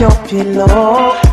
your 0.00 0.10
pillow, 0.26 1.29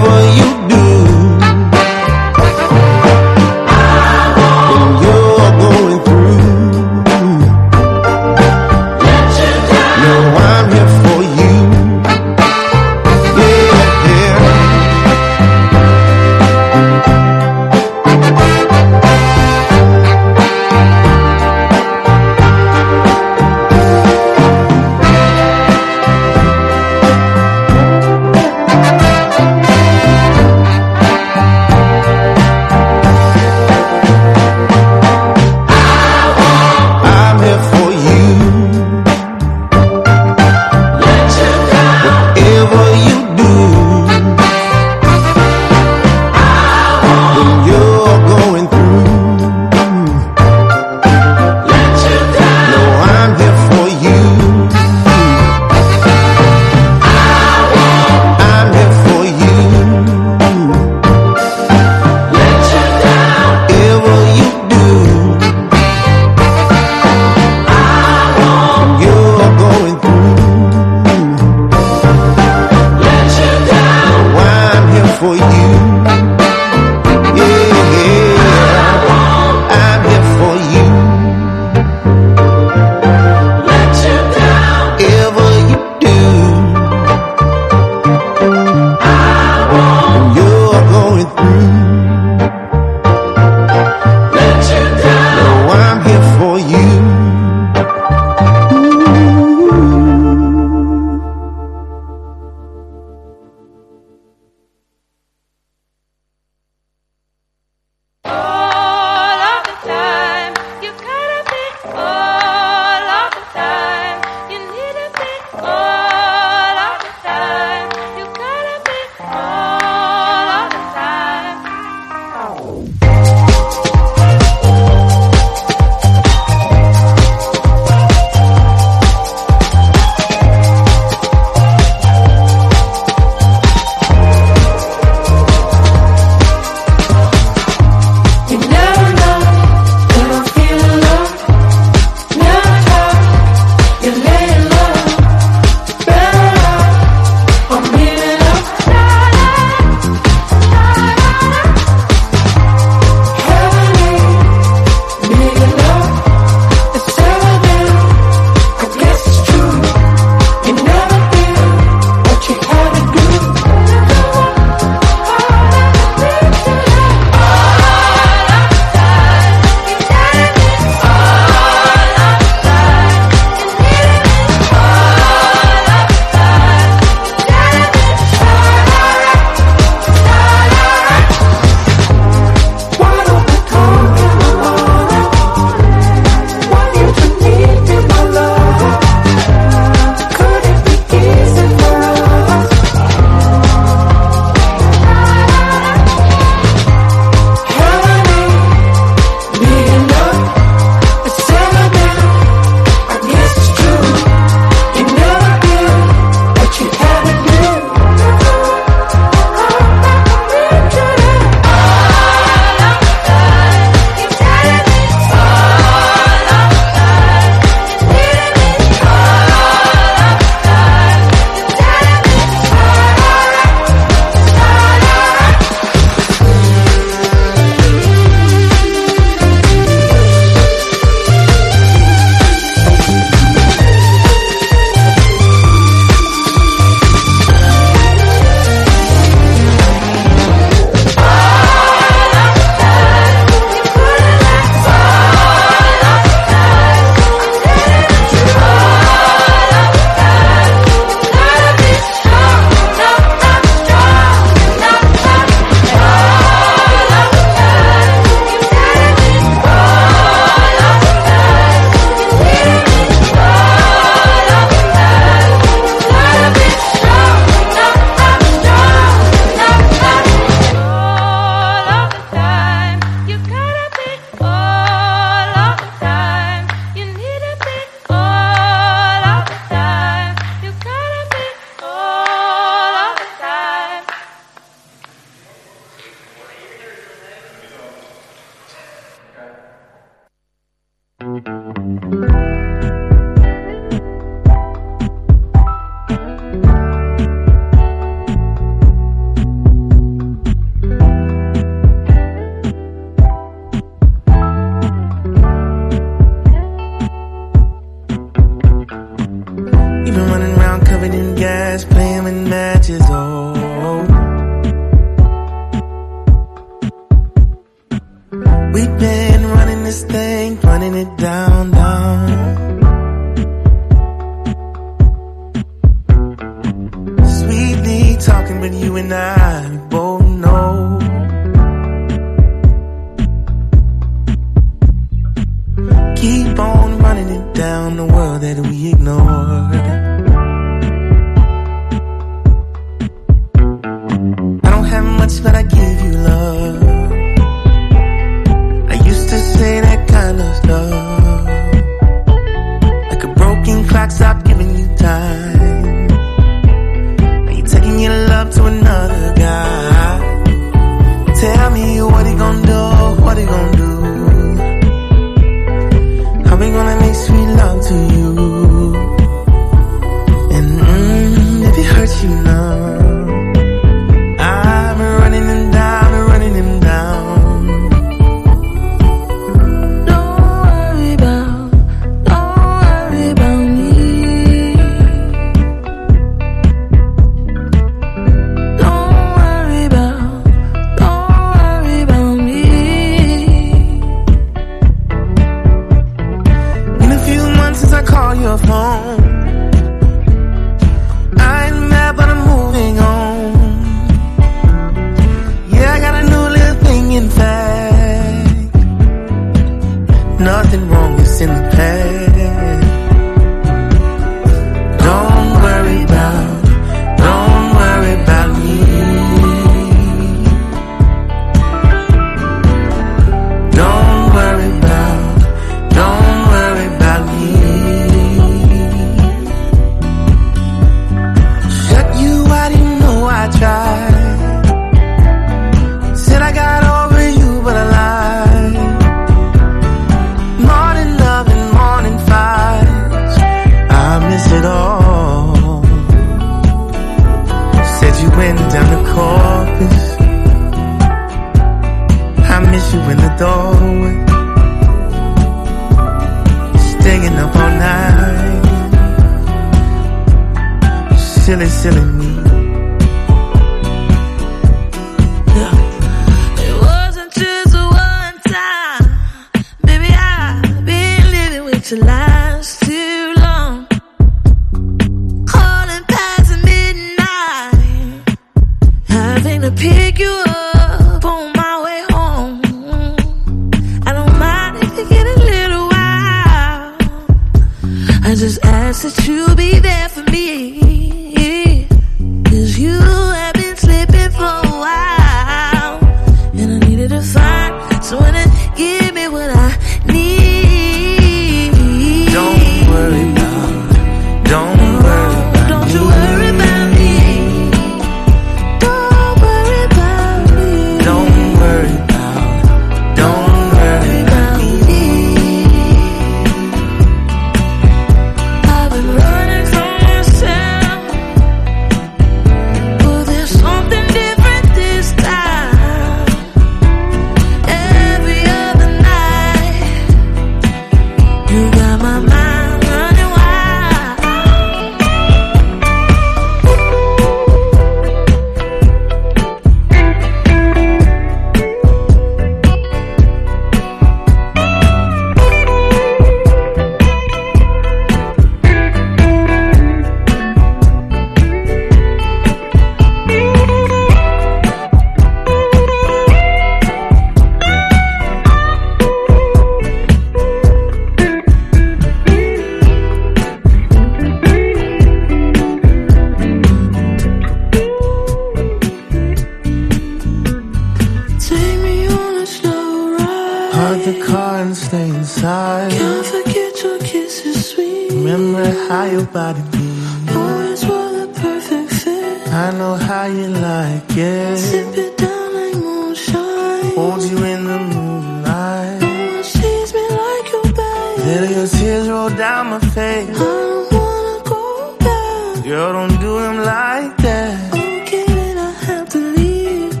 go 592.28 592.36
down 592.36 592.70
my 592.70 592.80
face. 592.80 593.38
I 593.38 593.88
wanna 593.92 594.42
go 594.44 594.96
down. 594.98 595.62
Girl, 595.62 595.92
don't 595.92 596.20
do 596.20 596.38
him 596.38 596.58
like 596.58 597.16
that. 597.18 597.74
Okay, 597.74 598.24
then 598.26 598.58
I 598.58 598.70
have 598.88 599.08
to 599.10 599.18
leave. 599.36 600.00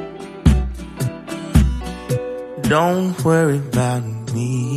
Don't 2.62 3.24
worry 3.24 3.58
about 3.58 4.02
me. 4.34 4.75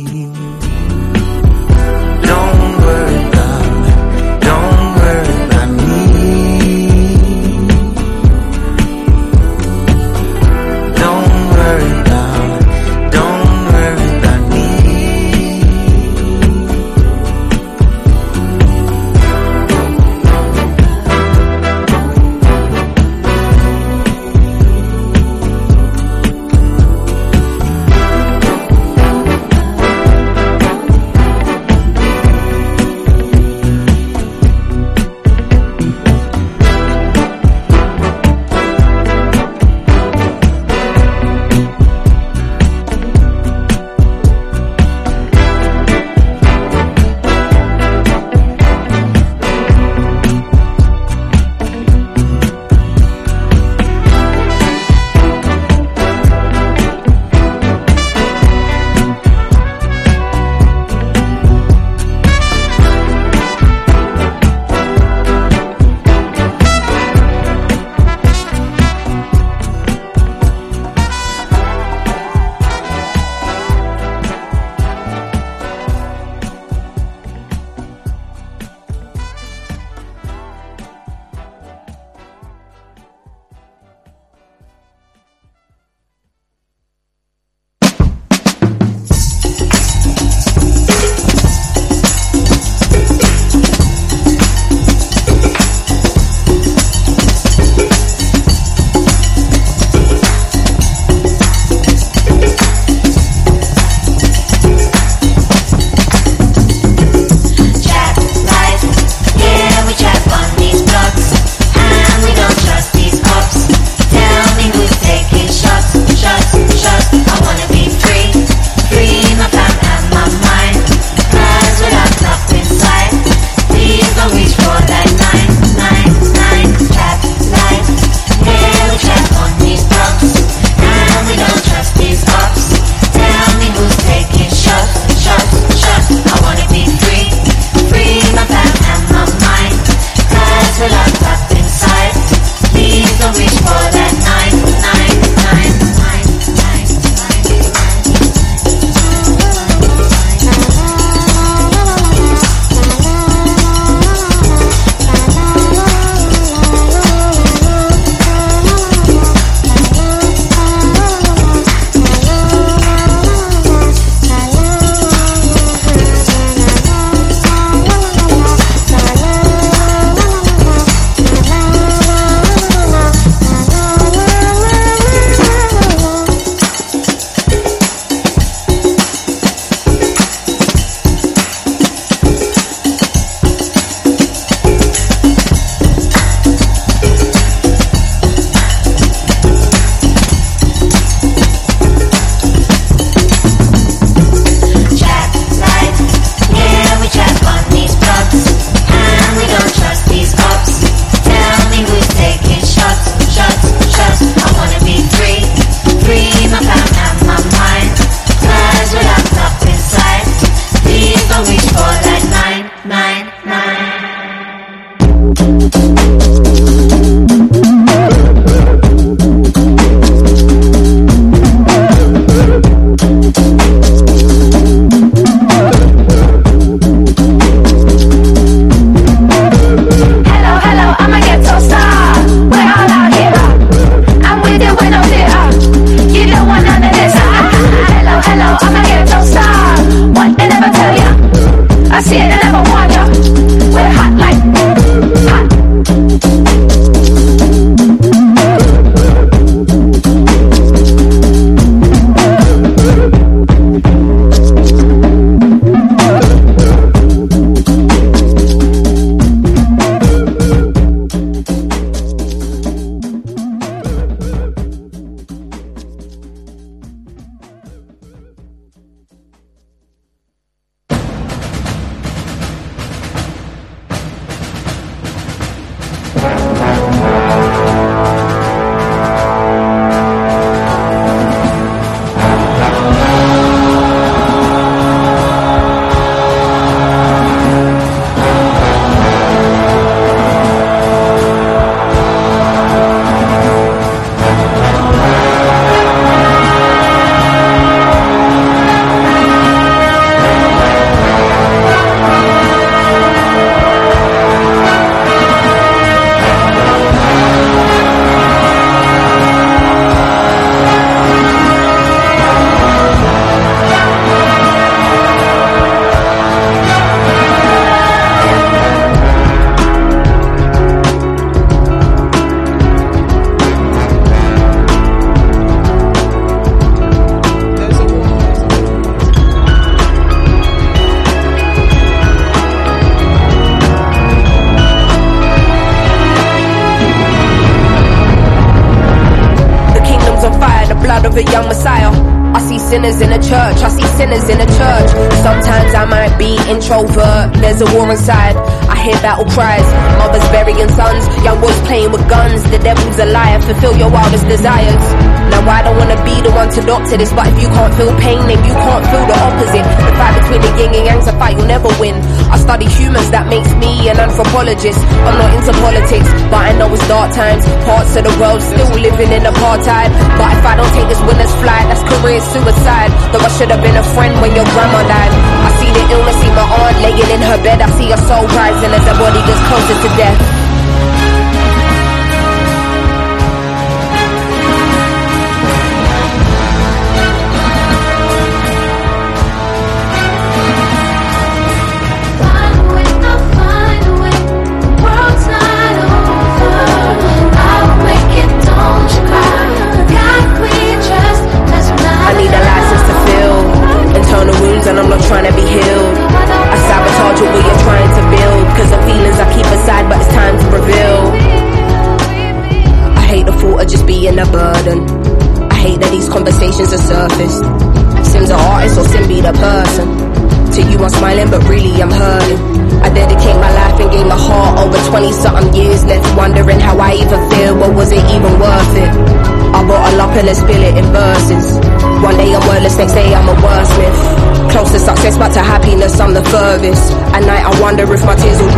This, 357.00 357.12
but 357.16 357.24
if 357.32 357.36
you 357.40 357.48
can't 357.48 357.72
feel 357.80 357.92
pain, 357.96 358.20
then 358.28 358.40
you 358.44 358.52
can't 358.52 358.84
feel 358.92 359.04
the 359.08 359.16
opposite. 359.16 359.64
The 359.64 359.92
fight 359.96 360.14
between 360.20 360.40
the 360.44 360.52
yin 360.60 360.70
and 360.76 360.84
yang's 360.84 361.08
a 361.08 361.14
fight 361.16 361.34
you'll 361.36 361.48
never 361.48 361.72
win. 361.80 361.96
I 362.28 362.36
study 362.36 362.68
humans, 362.68 363.08
that 363.10 363.26
makes 363.32 363.48
me 363.56 363.88
an 363.88 363.96
anthropologist. 363.96 364.78
I'm 365.08 365.16
not 365.16 365.30
into 365.32 365.52
politics, 365.64 366.08
but 366.28 366.40
I 366.44 366.52
know 366.60 366.68
it's 366.68 366.86
dark 366.86 367.10
times. 367.16 367.42
Parts 367.64 367.96
of 367.96 368.04
the 368.04 368.14
world 368.20 368.44
still 368.44 368.70
living 368.76 369.10
in 369.16 369.24
apartheid. 369.24 369.89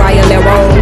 Dry 0.02 0.18
on 0.18 0.28
their 0.28 0.42
own. 0.42 0.74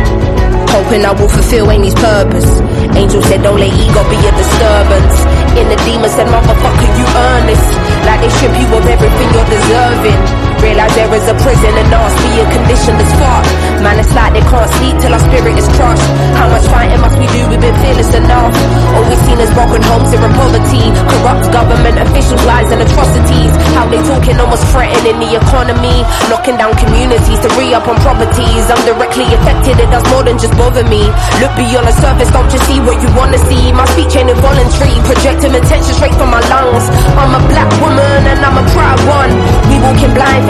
Hoping 0.73 1.05
I 1.05 1.12
will 1.12 1.29
fulfill 1.29 1.71
Amy's 1.71 1.95
purpose. 1.95 2.49
Angel 2.97 3.23
said, 3.23 3.43
don't 3.43 3.61
let 3.61 3.68
ego 3.68 4.03
be 4.09 4.16
a 4.16 4.33
disturbance. 4.33 5.16
In 5.61 5.66
the 5.68 5.79
demon 5.85 6.09
said, 6.09 6.27
motherfucker, 6.33 6.89
you 6.97 7.07
earn 7.27 7.45
this. 7.47 7.64
Like 8.07 8.21
they 8.25 8.31
strip 8.37 8.55
you 8.57 8.68
of 8.73 8.87
everything 8.87 9.29
you're 9.35 9.51
deserving. 9.57 10.49
Realize 10.61 10.93
there 10.95 11.09
is 11.17 11.25
a 11.25 11.37
prison 11.41 11.73
and 11.73 11.89
me 11.89 12.33
a 12.37 12.47
condition 12.53 12.95
that's 13.01 13.15
fuck. 13.17 13.45
Man, 13.81 13.97
it's 13.97 14.13
like 14.13 14.37
they 14.37 14.45
can't 14.45 14.71
sleep 14.77 14.95
till 15.01 15.13
our 15.17 15.25
spirit 15.25 15.57
is 15.57 15.69
crushed. 15.73 16.09
How 16.37 16.53
much 16.53 16.69
fighting 16.69 17.01
must 17.01 17.17
we 17.17 17.25
do? 17.33 17.49
We've 17.49 17.65
been 17.65 17.77
fearless 17.81 18.13
enough. 18.13 18.53
All 18.93 19.05
we've 19.09 19.25
seen 19.25 19.41
is 19.41 19.49
broken 19.57 19.81
homes 19.81 20.13
in 20.13 20.21
poverty. 20.21 20.85
Corrupt 21.17 21.49
government 21.49 21.97
officials, 21.97 22.45
lies 22.45 22.69
and 22.69 22.85
atrocities. 22.85 23.53
How 23.73 23.89
they 23.89 24.05
talking 24.05 24.37
almost 24.37 24.69
threatening 24.69 25.17
the 25.25 25.41
economy. 25.41 26.05
Knocking 26.29 26.61
down 26.61 26.77
communities 26.77 27.41
to 27.41 27.49
re-up 27.57 27.89
on 27.89 27.97
properties. 28.05 28.65
I'm 28.69 28.85
directly 28.85 29.33
affected, 29.33 29.81
it 29.81 29.89
does 29.89 30.05
more 30.13 30.29
than 30.29 30.37
just 30.37 30.53
bother 30.61 30.85
me. 30.93 31.09
Look 31.41 31.57
beyond 31.57 31.89
the 31.89 31.97
surface, 31.97 32.29
don't 32.37 32.53
just 32.53 32.69
see 32.69 32.85
what 32.85 33.01
you 33.01 33.09
wanna 33.17 33.41
see. 33.49 33.73
My 33.73 33.89
speech 33.97 34.13
ain't 34.13 34.29
involuntary, 34.29 34.93
projecting 35.09 35.57
attention 35.57 35.95
straight 35.97 36.15
from 36.21 36.29
my 36.29 36.45
lungs. 36.53 36.85
I'm 37.17 37.33
a 37.33 37.41
black 37.49 37.71
woman 37.81 38.21
and 38.29 38.45
I'm 38.45 38.61
a 38.61 38.65
proud 38.77 39.01
one. 39.09 39.33
We 39.73 39.81
walking 39.81 40.13
blind 40.13 40.49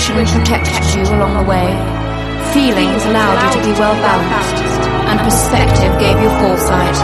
Intuition 0.00 0.40
protected 0.40 0.96
you 0.96 1.02
along 1.12 1.36
the 1.36 1.44
way. 1.44 1.68
Feelings 2.56 3.04
allowed 3.04 3.36
you 3.36 3.60
to 3.60 3.68
be 3.68 3.72
well 3.78 3.92
balanced. 4.00 4.88
And 5.12 5.20
perspective 5.20 5.92
gave 6.00 6.16
you 6.16 6.30
foresight. 6.40 6.96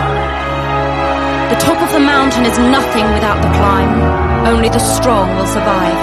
The 1.52 1.60
top 1.60 1.76
of 1.76 1.92
the 1.92 2.00
mountain 2.00 2.46
is 2.46 2.56
nothing 2.56 3.04
without 3.12 3.42
the 3.44 3.52
climb. 3.52 4.00
Only 4.48 4.70
the 4.70 4.78
strong 4.78 5.28
will 5.36 5.46
survive. 5.46 6.00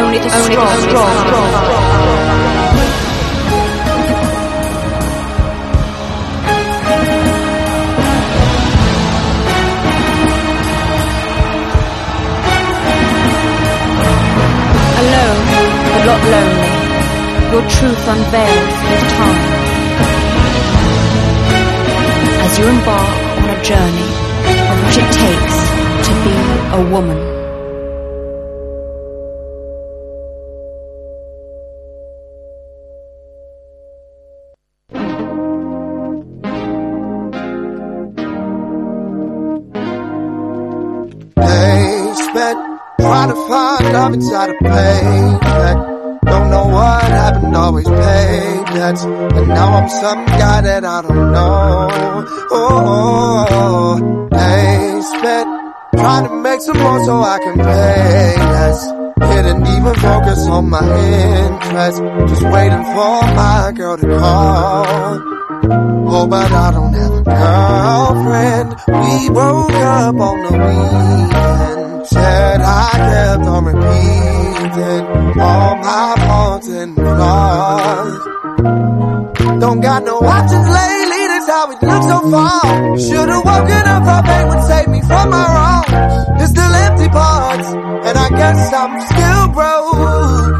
Only 0.00 0.18
the 0.18 0.30
strong, 0.30 0.56
Only 0.56 0.56
the 0.56 0.88
strong, 0.88 1.12
strong, 1.28 1.50
strong. 1.52 2.69
got 16.10 16.22
lonely. 16.34 16.72
Your 17.52 17.64
truth 17.76 18.02
unveils 18.14 18.76
with 18.88 19.04
time. 19.16 19.42
As 22.44 22.52
you 22.58 22.64
embark 22.74 23.16
on 23.42 23.48
a 23.56 23.62
journey 23.70 24.10
of 24.70 24.76
what 24.82 24.96
it 25.02 25.10
takes 25.22 25.58
to 26.06 26.12
be 26.24 26.36
a 26.78 26.90
woman. 26.92 27.20
They 41.36 42.14
spent 42.28 42.58
quite 42.98 43.30
a 43.30 43.38
fine 43.48 43.92
time 43.92 44.14
inside 44.14 44.50
a 44.50 44.58
place 44.58 45.49
nights 61.80 61.98
just 62.30 62.42
waiting 62.42 62.84
for 62.94 63.16
my 63.40 63.72
girl 63.74 63.96
to 63.96 64.06
call. 64.06 64.84
Oh, 66.12 66.26
but 66.26 66.50
I 66.52 66.70
don't 66.72 66.92
have 66.92 67.14
a 67.14 67.22
girlfriend. 67.22 68.68
We 69.02 69.30
broke 69.30 69.72
up 69.72 70.14
on 70.28 70.36
the 70.46 70.52
weekend. 70.64 72.06
Said 72.06 72.60
I 72.60 72.90
kept 73.10 73.44
on 73.54 73.64
repeating 73.70 75.04
all 75.40 75.76
my 75.76 76.14
faults 76.26 76.68
and 76.68 76.94
flaws. 76.94 78.12
Don't 79.64 79.80
got 79.80 80.04
no 80.04 80.16
options 80.18 80.68
lately. 80.78 81.22
That's 81.32 81.48
how 81.48 81.70
it 81.72 81.82
looks 81.88 82.06
so 82.12 82.18
far. 82.34 82.98
Should've 82.98 83.44
woken 83.50 83.84
up. 83.94 84.02
Her 84.10 84.22
pain 84.28 84.44
would 84.48 84.64
save 84.70 84.88
me 84.88 85.00
from 85.02 85.30
my 85.30 85.46
wrongs. 85.54 86.38
There's 86.38 86.50
still 86.50 86.74
empty 86.86 87.08
parts, 87.08 87.68
and 88.08 88.18
I 88.24 88.28
guess 88.40 88.72
I'm 88.72 88.92
still 89.12 89.44
broke. 89.54 90.59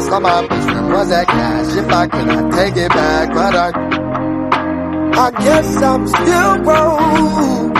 fast. 0.00 0.12
All 0.12 0.20
my 0.20 0.46
business 0.46 0.92
was 0.92 1.08
that 1.10 1.26
cash. 1.26 1.76
If 1.76 1.92
I 1.92 2.06
could, 2.06 2.28
I'd 2.28 2.52
take 2.52 2.76
it 2.76 2.88
back, 2.90 3.28
but 3.34 3.54
I, 3.54 5.26
I 5.26 5.30
guess 5.30 5.76
I'm 5.76 6.08
still 6.08 6.64
broke. 6.64 7.79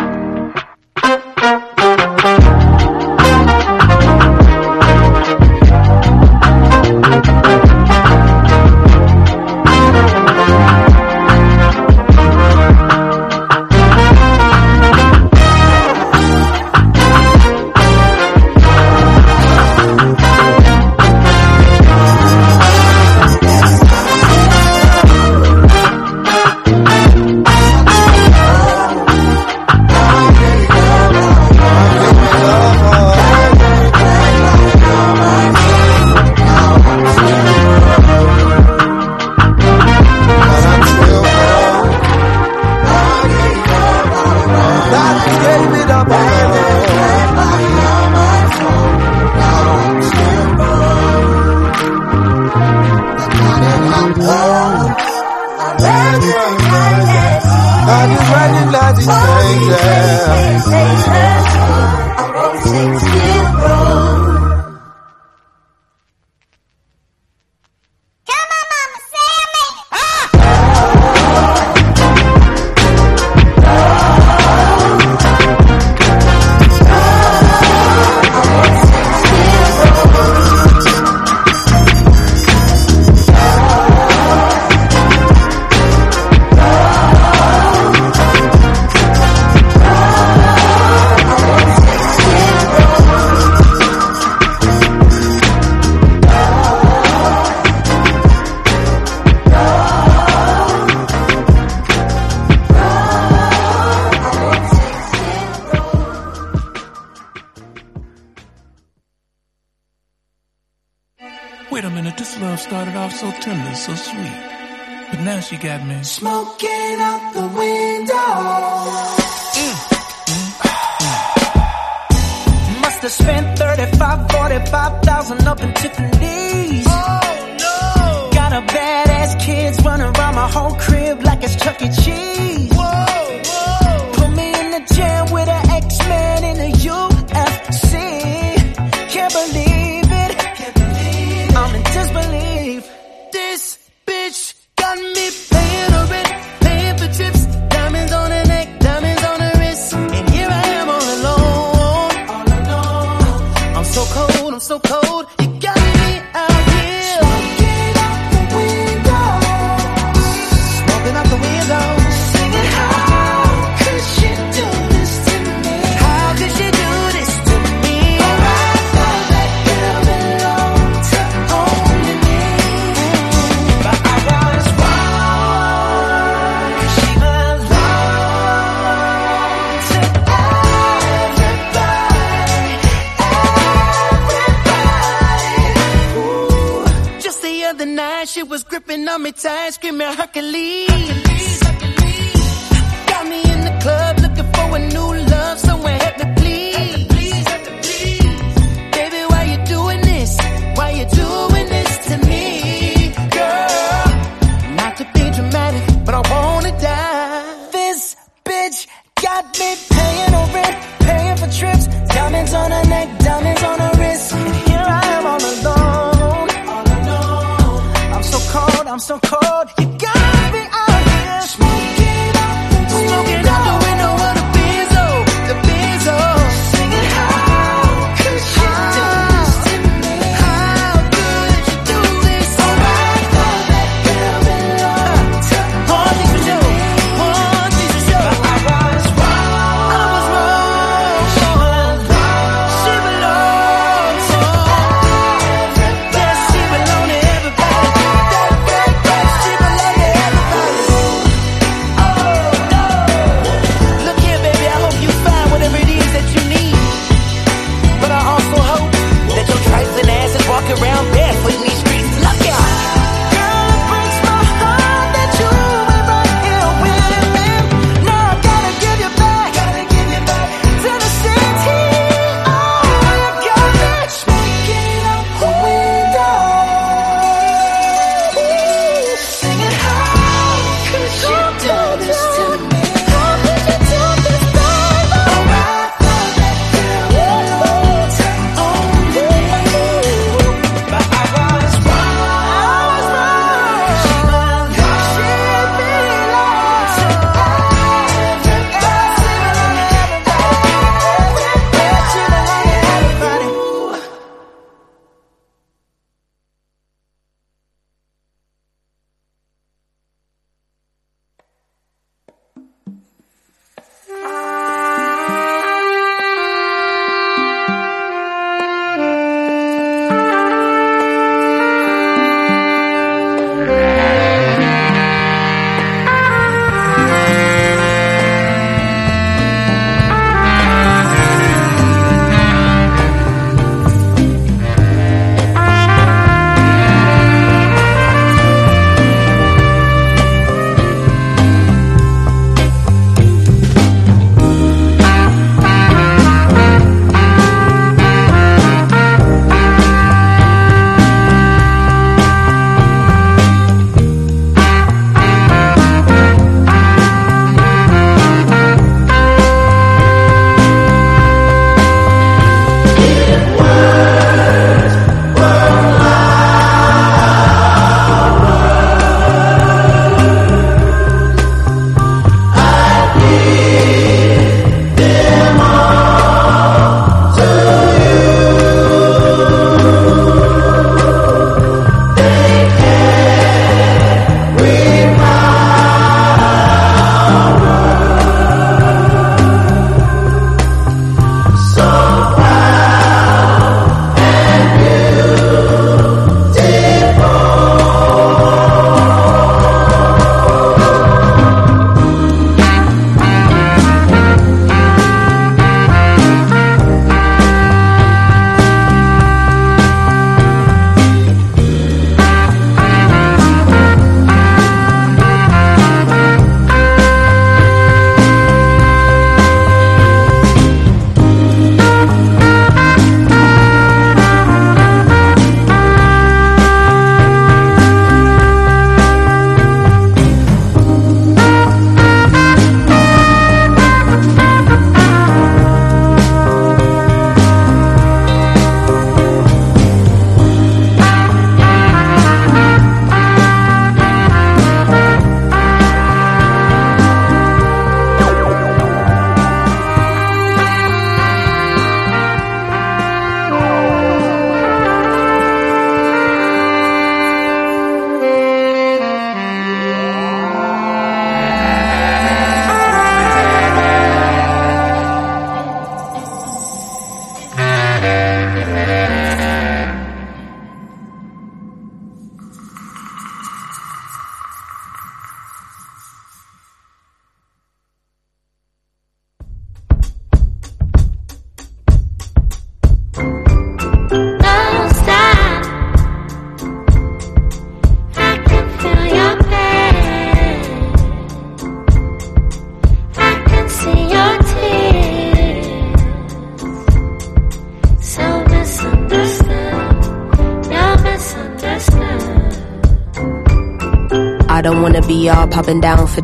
times, 189.41 189.75
screaming 189.77 190.13
Hercules. 190.13 190.80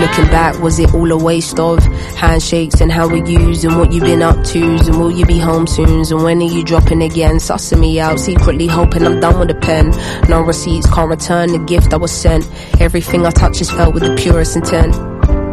Looking 0.00 0.30
back, 0.30 0.58
was 0.60 0.78
it 0.78 0.94
all 0.94 1.12
a 1.12 1.16
waste 1.16 1.58
of 1.60 1.78
handshakes 2.16 2.80
and 2.80 2.90
how 2.90 3.06
we 3.06 3.22
used 3.30 3.64
and 3.66 3.76
what 3.76 3.92
you've 3.92 4.04
been 4.04 4.22
up 4.22 4.42
to? 4.46 4.62
And 4.62 4.98
will 4.98 5.10
you 5.10 5.26
be 5.26 5.38
home 5.38 5.66
soon? 5.66 6.00
And 6.10 6.24
when 6.24 6.40
are 6.40 6.50
you 6.50 6.64
dropping 6.64 7.02
again? 7.02 7.36
Sussing 7.36 7.80
me 7.80 8.00
out, 8.00 8.18
secretly 8.18 8.66
hoping 8.66 9.04
I'm 9.04 9.20
done 9.20 9.38
with 9.38 9.48
the 9.48 9.54
pen. 9.54 9.90
No 10.26 10.40
receipts, 10.40 10.88
can't 10.88 11.10
return 11.10 11.52
the 11.52 11.58
gift 11.58 11.92
I 11.92 11.98
was 11.98 12.12
sent. 12.12 12.48
Everything 12.80 13.26
I 13.26 13.30
touch 13.30 13.60
is 13.60 13.70
felt 13.70 13.92
with 13.92 14.02
the 14.02 14.16
purest 14.16 14.56
intent. 14.56 14.94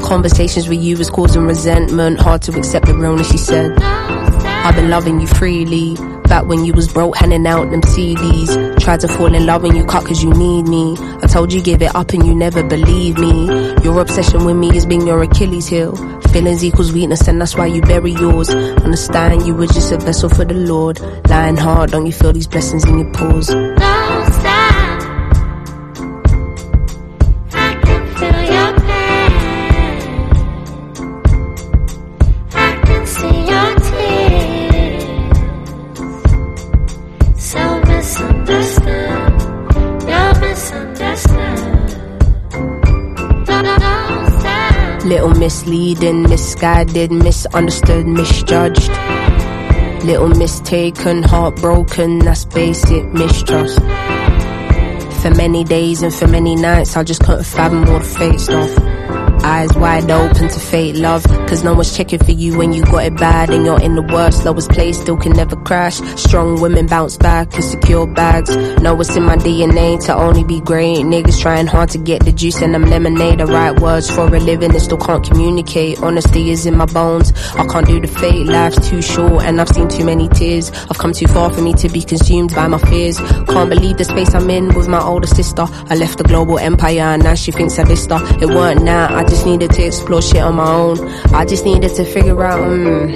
Conversations 0.01 0.69
with 0.69 0.79
you 0.79 0.97
was 0.97 1.09
causing 1.09 1.45
resentment. 1.45 2.19
Hard 2.21 2.41
to 2.43 2.57
accept 2.57 2.85
the 2.85 2.95
realness, 2.95 3.29
she 3.29 3.37
said. 3.37 3.77
I've 3.81 4.75
been 4.75 4.89
loving 4.89 5.19
you 5.19 5.27
freely. 5.27 5.95
Back 6.27 6.45
when 6.45 6.65
you 6.65 6.73
was 6.73 6.91
broke, 6.91 7.15
handing 7.15 7.47
out 7.47 7.69
them 7.71 7.81
CDs. 7.81 8.79
Tried 8.79 8.99
to 9.01 9.07
fall 9.07 9.33
in 9.33 9.45
love 9.45 9.63
when 9.63 9.75
you 9.75 9.85
cut 9.85 10.05
cause 10.05 10.23
you 10.23 10.29
need 10.33 10.67
me. 10.67 10.95
Told 11.37 11.53
you 11.53 11.61
give 11.61 11.83
it 11.83 11.93
up 11.93 12.13
and 12.13 12.25
you 12.25 12.33
never 12.33 12.63
believe 12.63 13.19
me. 13.19 13.45
Your 13.83 14.01
obsession 14.01 14.43
with 14.43 14.55
me 14.55 14.73
has 14.73 14.87
been 14.87 15.05
your 15.05 15.21
Achilles 15.21 15.67
heel. 15.67 15.95
Feelings 16.33 16.65
equals 16.65 16.91
weakness 16.91 17.27
and 17.27 17.39
that's 17.39 17.55
why 17.55 17.67
you 17.67 17.79
bury 17.83 18.11
yours. 18.11 18.49
Understand 18.49 19.45
you 19.45 19.53
were 19.53 19.67
just 19.67 19.91
a 19.91 19.99
vessel 19.99 20.29
for 20.29 20.45
the 20.45 20.55
Lord. 20.55 20.99
Lying 21.29 21.55
hard, 21.55 21.91
don't 21.91 22.07
you 22.07 22.11
feel 22.11 22.33
these 22.33 22.47
blessings 22.47 22.85
in 22.85 22.97
your 22.97 23.13
pores? 23.13 23.51
Misleading, 45.99 46.29
misguided, 46.29 47.11
misunderstood, 47.11 48.07
misjudged. 48.07 48.89
Little 50.03 50.29
mistaken, 50.29 51.23
heartbroken, 51.23 52.19
that's 52.19 52.45
basic 52.45 53.05
mistrust. 53.13 53.79
For 55.21 55.31
many 55.35 55.63
days 55.63 56.03
and 56.03 56.13
for 56.13 56.27
many 56.27 56.55
nights, 56.55 56.95
I 56.95 57.03
just 57.03 57.23
couldn't 57.23 57.45
fathom 57.45 57.89
all 57.89 57.99
the 57.99 58.05
fake 58.05 58.39
stuff. 58.39 58.77
Eyes 59.43 59.73
wide 59.75 60.11
open 60.11 60.47
to 60.49 60.59
fate, 60.59 60.95
love. 60.95 61.23
Cause 61.47 61.63
no 61.63 61.73
one's 61.73 61.95
checking 61.95 62.19
for 62.19 62.31
you 62.31 62.57
when 62.57 62.73
you 62.73 62.83
got 62.83 63.05
it 63.05 63.15
bad 63.15 63.49
and 63.49 63.65
you're 63.65 63.81
in 63.81 63.95
the 63.95 64.01
worst, 64.01 64.43
lowest 64.43 64.69
place, 64.69 64.99
still 64.99 65.15
can 65.15 65.31
never 65.31 65.55
crash. 65.55 65.95
Strong 66.19 66.61
women 66.61 66.87
bounce 66.87 67.17
back 67.17 67.53
secure 67.53 68.05
bags. 68.05 68.55
Know 68.81 68.99
it's 68.99 69.15
in 69.15 69.23
my 69.23 69.37
DNA 69.37 70.03
to 70.05 70.13
only 70.13 70.43
be 70.43 70.59
great. 70.59 70.97
Niggas 70.97 71.39
trying 71.41 71.67
hard 71.67 71.89
to 71.91 71.97
get 71.97 72.25
the 72.25 72.31
juice 72.31 72.61
and 72.61 72.73
them 72.73 72.85
lemonade. 72.85 73.39
The 73.39 73.45
right 73.45 73.79
words 73.79 74.09
for 74.09 74.27
a 74.27 74.39
living 74.39 74.71
and 74.71 74.81
still 74.81 74.97
can't 74.97 75.23
communicate. 75.25 76.01
Honesty 76.01 76.51
is 76.51 76.65
in 76.65 76.75
my 76.75 76.85
bones. 76.85 77.31
I 77.55 77.65
can't 77.65 77.87
do 77.87 77.99
the 77.99 78.07
fate, 78.07 78.45
life's 78.45 78.89
too 78.89 79.01
short 79.01 79.43
and 79.43 79.61
I've 79.61 79.69
seen 79.69 79.87
too 79.87 80.05
many 80.05 80.27
tears. 80.29 80.71
I've 80.89 80.97
come 80.97 81.13
too 81.13 81.27
far 81.27 81.51
for 81.53 81.61
me 81.61 81.73
to 81.75 81.89
be 81.89 82.01
consumed 82.01 82.53
by 82.53 82.67
my 82.67 82.77
fears. 82.77 83.19
Can't 83.19 83.69
believe 83.69 83.97
the 83.97 84.03
space 84.03 84.33
I'm 84.33 84.49
in 84.49 84.75
with 84.75 84.87
my 84.87 85.01
older 85.01 85.27
sister. 85.27 85.65
I 85.69 85.95
left 85.95 86.17
the 86.17 86.23
global 86.23 86.59
empire 86.59 87.01
and 87.01 87.23
now 87.23 87.35
she 87.35 87.51
thinks 87.51 87.79
I 87.79 87.83
her. 87.83 88.41
It 88.41 88.47
weren't 88.47 88.83
now, 88.83 89.15
I 89.15 89.23
just 89.23 89.45
needed 89.45 89.71
to 89.71 89.83
explore 89.83 90.21
shit 90.21 90.41
on 90.41 90.55
my 90.55 90.69
own. 90.69 90.97
I 91.37 91.45
just 91.45 91.65
needed 91.65 91.93
to 91.93 92.03
figure 92.03 92.43
out, 92.43 92.59
mm, 92.59 93.15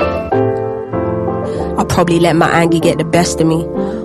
I 1.79 1.83
probably 1.85 2.19
let 2.19 2.35
my 2.35 2.47
anger 2.51 2.77
get 2.77 2.99
the 2.99 3.03
best 3.03 3.41
of 3.41 3.47
me. 3.47 3.63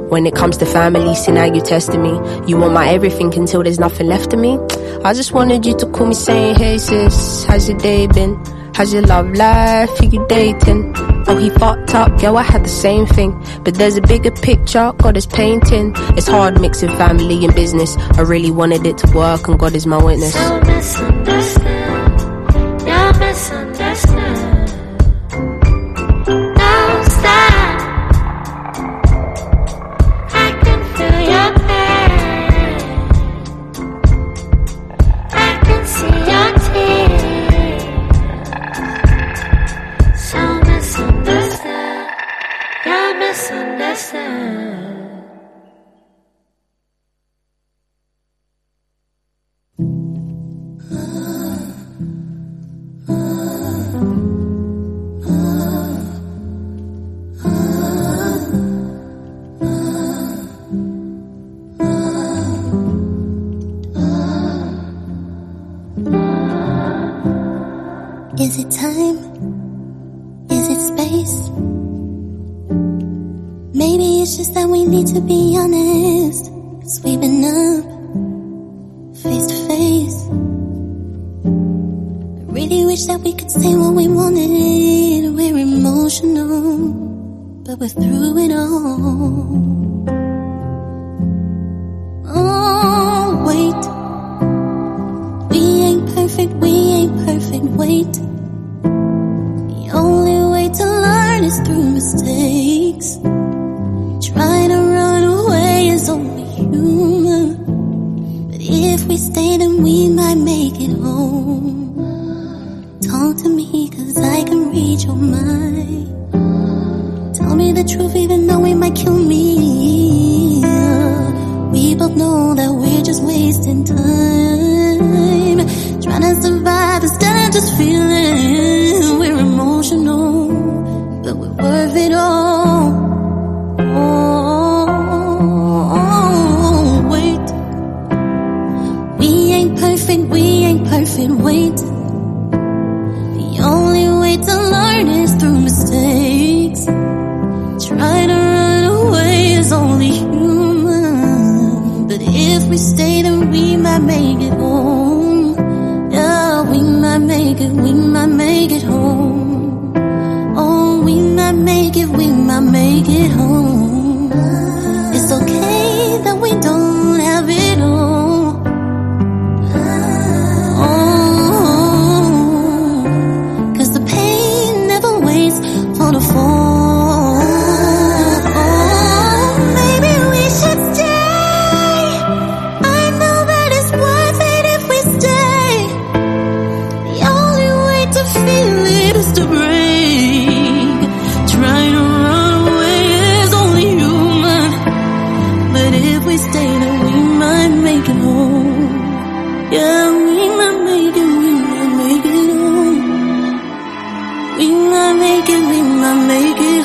When 0.08 0.24
it 0.24 0.34
comes 0.34 0.56
to 0.56 0.64
family, 0.64 1.14
see 1.14 1.32
now 1.32 1.44
you're 1.44 1.62
testing 1.62 2.02
me. 2.02 2.12
You 2.48 2.56
want 2.56 2.72
my 2.72 2.88
everything 2.88 3.34
until 3.34 3.62
there's 3.62 3.78
nothing 3.78 4.06
left 4.06 4.32
of 4.32 4.40
me. 4.40 4.58
I 5.04 5.12
just 5.12 5.32
wanted 5.32 5.66
you 5.66 5.76
to 5.76 5.86
call 5.90 6.06
me 6.06 6.14
saying, 6.14 6.56
hey 6.56 6.78
sis, 6.78 7.44
how's 7.44 7.68
your 7.68 7.76
day 7.76 8.06
been? 8.06 8.42
How's 8.74 8.90
your 8.94 9.02
love 9.02 9.30
life? 9.32 9.90
Who 9.98 10.06
you 10.06 10.24
dating? 10.28 10.94
Oh, 11.28 11.36
he 11.36 11.50
fucked 11.50 11.94
up, 11.94 12.22
yo, 12.22 12.36
I 12.36 12.42
had 12.42 12.64
the 12.64 12.70
same 12.70 13.04
thing. 13.04 13.38
But 13.64 13.74
there's 13.74 13.96
a 13.96 14.00
bigger 14.00 14.30
picture, 14.30 14.92
God 14.96 15.18
is 15.18 15.26
painting. 15.26 15.92
It's 16.16 16.26
hard 16.26 16.58
mixing 16.58 16.88
family 16.90 17.44
and 17.44 17.54
business. 17.54 17.96
I 18.16 18.22
really 18.22 18.50
wanted 18.50 18.86
it 18.86 18.96
to 18.98 19.14
work, 19.14 19.46
and 19.46 19.58
God 19.58 19.74
is 19.74 19.86
my 19.86 20.02
witness. 20.02 20.34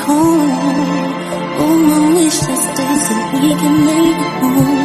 home. 0.06 0.50
Oh, 1.64 1.76
my 1.88 2.14
wish 2.14 2.42
I 2.42 2.54
stay 2.66 2.94
so 3.04 3.14
we 3.42 3.50
can 3.60 3.76
make 3.86 4.16
it 4.26 4.34
home. 4.42 4.81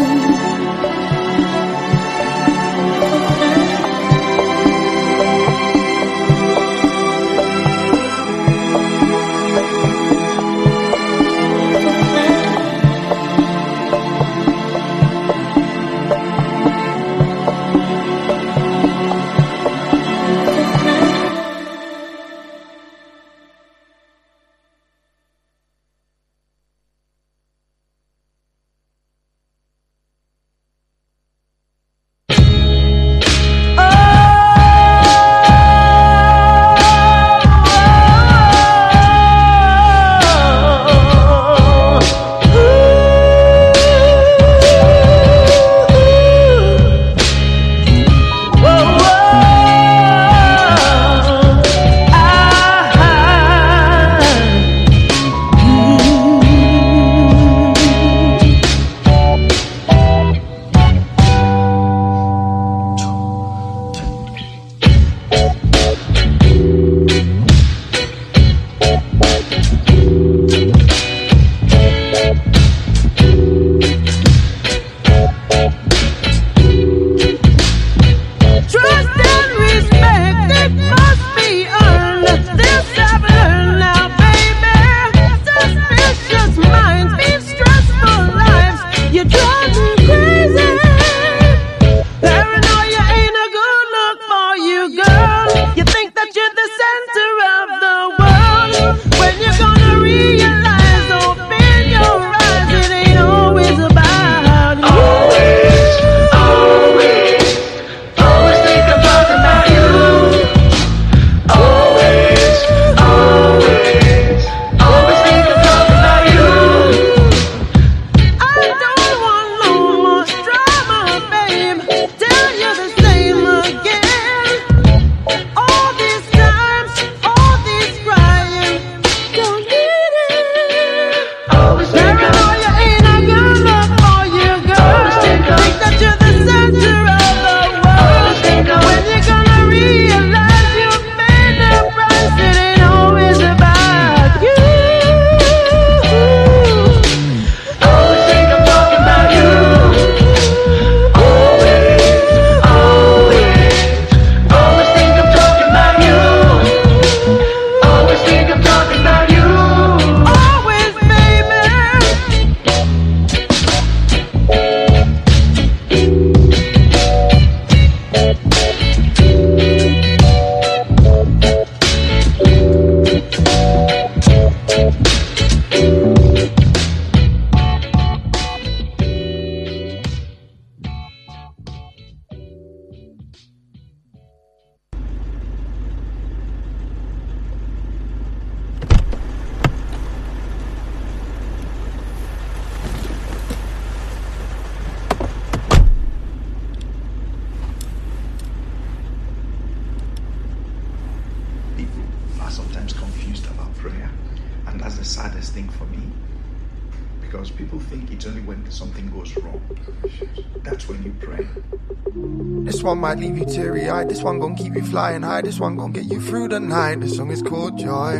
High. 215.37 215.41
This 215.41 215.59
one 215.59 215.75
gon' 215.75 215.91
get 215.91 216.05
you 216.05 216.19
through 216.19 216.49
the 216.49 216.59
night. 216.59 217.01
This 217.01 217.17
song 217.17 217.31
is 217.31 217.41
called 217.41 217.77
Joy. 217.77 218.17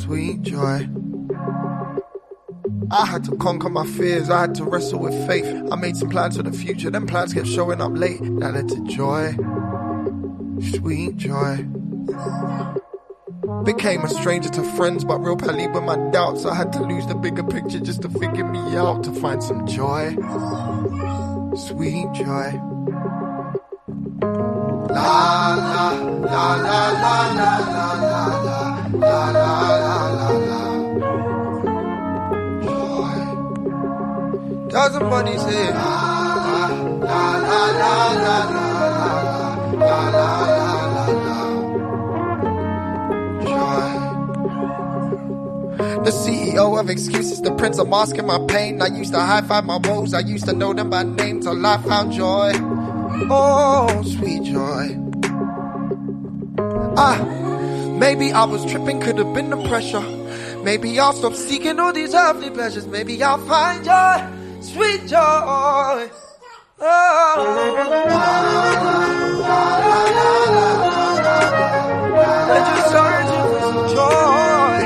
Sweet 0.00 0.42
joy. 0.42 0.88
I 2.90 3.06
had 3.06 3.24
to 3.24 3.36
conquer 3.36 3.68
my 3.68 3.86
fears. 3.86 4.30
I 4.30 4.42
had 4.42 4.54
to 4.56 4.64
wrestle 4.64 5.00
with 5.00 5.14
faith. 5.26 5.46
I 5.70 5.76
made 5.76 5.96
some 5.96 6.08
plans 6.08 6.36
for 6.36 6.42
the 6.42 6.52
future. 6.52 6.90
Them 6.90 7.06
plans 7.06 7.34
kept 7.34 7.48
showing 7.48 7.80
up 7.80 7.92
late. 7.94 8.20
That 8.40 8.54
led 8.54 8.68
to 8.68 8.84
joy. 8.84 9.34
Sweet 10.76 11.16
joy. 11.16 11.66
Became 13.64 14.02
a 14.04 14.08
stranger 14.08 14.48
to 14.50 14.62
friends, 14.76 15.04
but 15.04 15.18
real 15.18 15.36
pally 15.36 15.66
with 15.68 15.84
my 15.84 15.96
doubts. 16.10 16.44
I 16.44 16.54
had 16.54 16.72
to 16.74 16.82
lose 16.82 17.06
the 17.06 17.14
bigger 17.14 17.44
picture 17.44 17.80
just 17.80 18.02
to 18.02 18.08
figure 18.08 18.44
me 18.44 18.76
out, 18.76 19.04
to 19.04 19.12
find 19.12 19.42
some 19.42 19.66
joy. 19.66 20.14
Sweet 21.56 22.12
joy. 22.12 22.73
La 24.94 25.54
la 25.56 25.90
la 26.20 26.54
la 26.54 26.86
la 26.94 27.18
la 27.34 27.58
la 27.64 27.94
la 27.94 28.30
la 29.00 29.30
la 29.30 29.68
la 29.68 30.34
The 46.04 46.10
CEO 46.10 46.78
of 46.78 46.90
excuses, 46.90 47.40
the 47.40 47.50
prince 47.56 47.78
of 47.78 47.88
masking 47.88 48.26
my 48.26 48.38
pain. 48.46 48.82
I 48.82 48.88
used 48.88 49.14
to 49.14 49.20
high 49.20 49.40
five 49.40 49.64
my 49.64 49.78
woes, 49.78 50.12
I 50.12 50.20
used 50.20 50.44
to 50.46 50.52
know 50.52 50.74
them 50.74 50.90
by 50.90 51.02
name 51.02 51.40
till 51.40 51.66
I 51.66 51.78
found 51.78 52.12
joy. 52.12 52.52
Oh, 53.16 54.02
sweet 54.02 54.42
joy. 54.42 54.98
Ah, 56.96 57.18
maybe 57.96 58.32
I 58.32 58.44
was 58.44 58.64
tripping, 58.66 59.00
could 59.00 59.18
have 59.18 59.32
been 59.32 59.50
the 59.50 59.68
pressure. 59.68 60.02
Maybe 60.62 60.98
I'll 60.98 61.12
stop 61.12 61.34
seeking 61.34 61.78
all 61.78 61.92
these 61.92 62.14
earthly 62.14 62.50
pleasures. 62.50 62.86
Maybe 62.86 63.22
I'll 63.22 63.38
find 63.38 63.84
joy, 63.84 64.26
sweet 64.60 65.06
joy. 65.06 66.10
Oh, 66.80 67.54
let 72.48 72.66
your 72.68 72.84
searching 72.92 73.94
joy. 73.94 74.78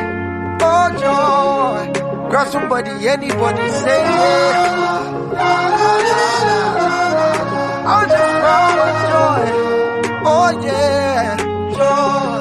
Oh, 0.60 0.88
joy. 1.00 2.28
Grab 2.30 2.48
somebody, 2.48 3.08
anybody, 3.08 3.68
say 3.70 4.02
yeah. 4.02 4.68
I'll 7.90 8.06
just 8.06 8.34
with 8.78 8.98
joy. 9.12 10.22
Oh, 10.26 10.60
yeah. 10.62 11.36
Joy. 11.76 12.37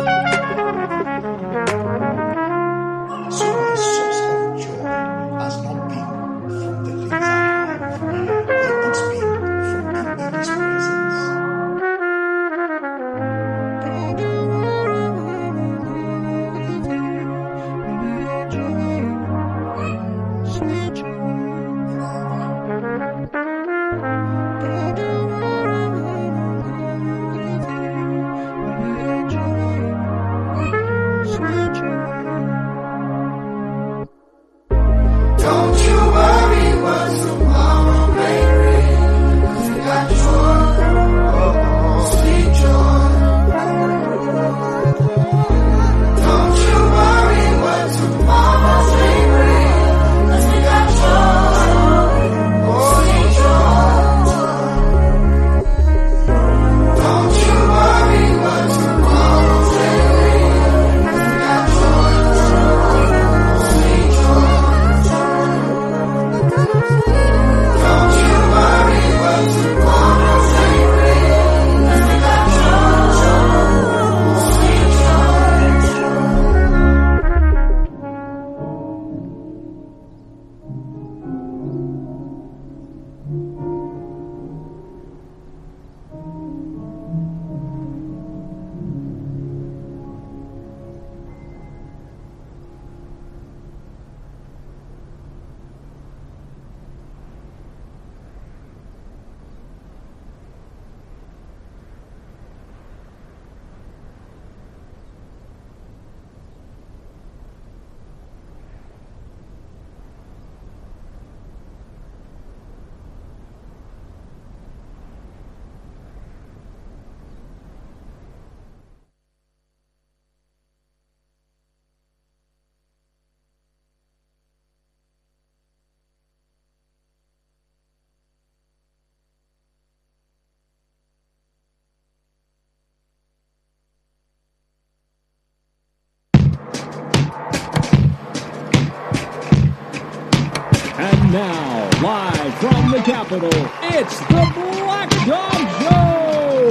Capitol, 143.08 143.49
it's 143.84 144.20
the 144.20 144.51
Black 144.53 145.10
Dog 145.26 145.64
Show! 145.80 146.70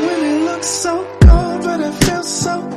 When 0.00 0.24
it 0.24 0.44
looks 0.44 0.68
so 0.68 1.04
cold, 1.22 1.64
but 1.64 1.80
it 1.80 1.92
feels 2.04 2.28
so 2.28 2.67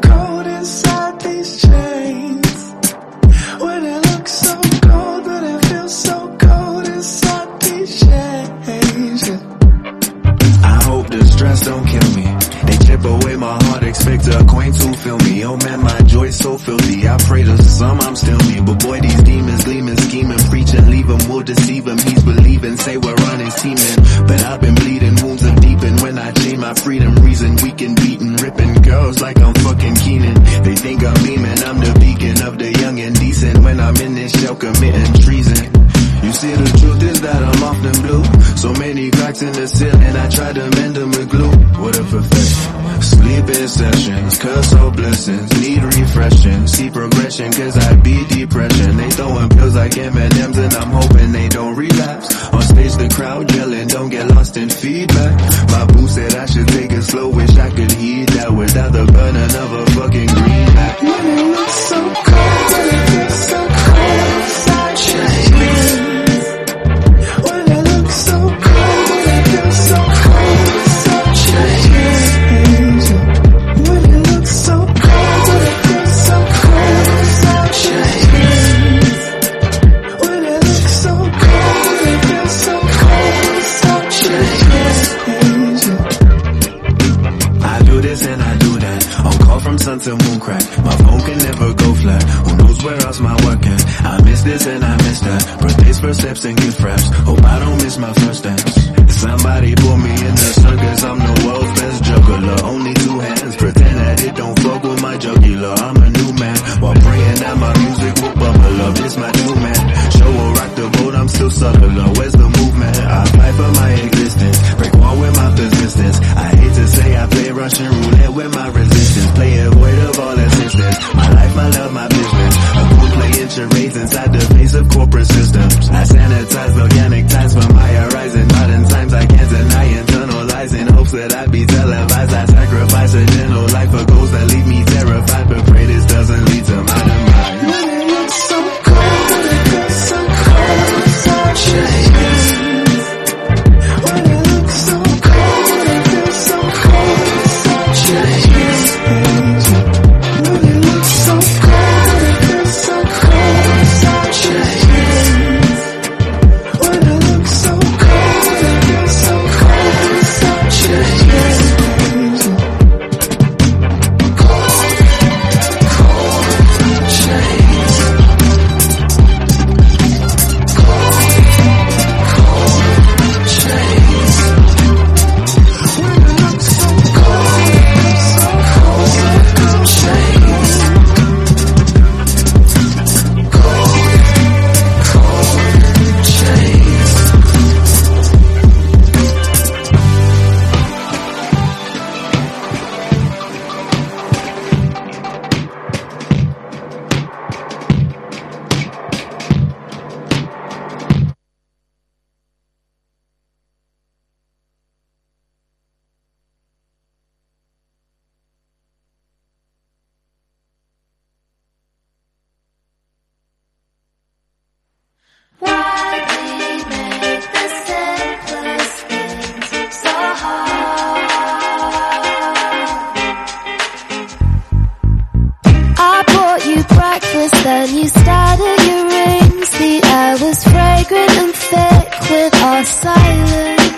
without 232.43 232.85
silence. 232.85 233.93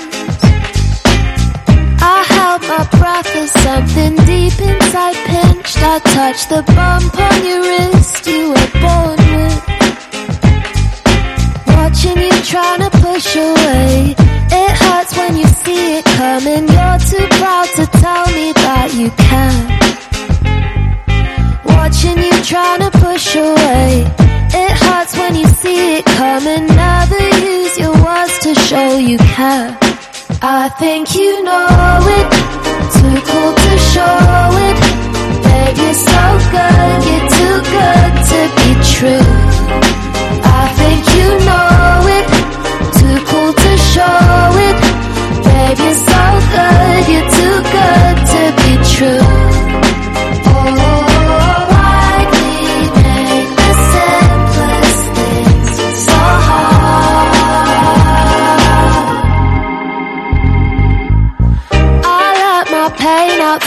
I 2.16 2.20
held 2.36 2.62
my 2.72 2.84
breath 2.98 3.36
as 3.42 3.52
something 3.66 4.16
deep 4.26 4.58
inside 4.60 5.18
pinched. 5.30 5.78
I 5.94 6.00
touched 6.18 6.50
the 6.50 6.62
bump 6.76 7.14
on 7.28 7.46
your 7.46 7.73
think 30.80 31.14
you 31.16 31.44
know. 31.44 31.73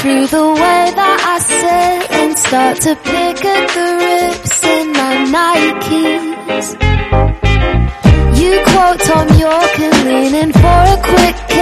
through 0.07 0.27
the 0.29 0.47
way 0.63 0.83
that 1.01 1.19
I 1.35 1.37
sit 1.41 2.11
and 2.21 2.39
start 2.39 2.77
to 2.87 2.95
pick 2.95 3.45
at 3.45 3.67
the 3.77 3.89
rips 4.07 4.63
in 4.63 4.87
my 5.01 5.15
Nikes. 5.35 6.69
You 8.41 8.53
quote 8.71 9.01
Thom 9.09 9.29
Yorke 9.43 9.81
and 9.87 9.99
lean 10.09 10.35
in 10.43 10.51
for 10.53 10.81
a 10.95 10.99
quick 11.11 11.56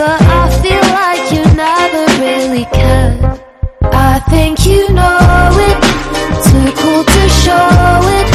But 0.00 0.22
I 0.22 0.48
feel 0.62 0.86
like 0.96 1.24
you 1.30 1.44
never 1.60 2.02
really 2.24 2.64
cared 2.72 3.20
I 3.92 4.18
think 4.30 4.64
you 4.64 4.88
know 4.96 5.52
it. 5.68 5.76
Too 6.46 6.68
cool 6.80 7.04
to 7.04 7.22
show 7.44 8.00
it. 8.16 8.28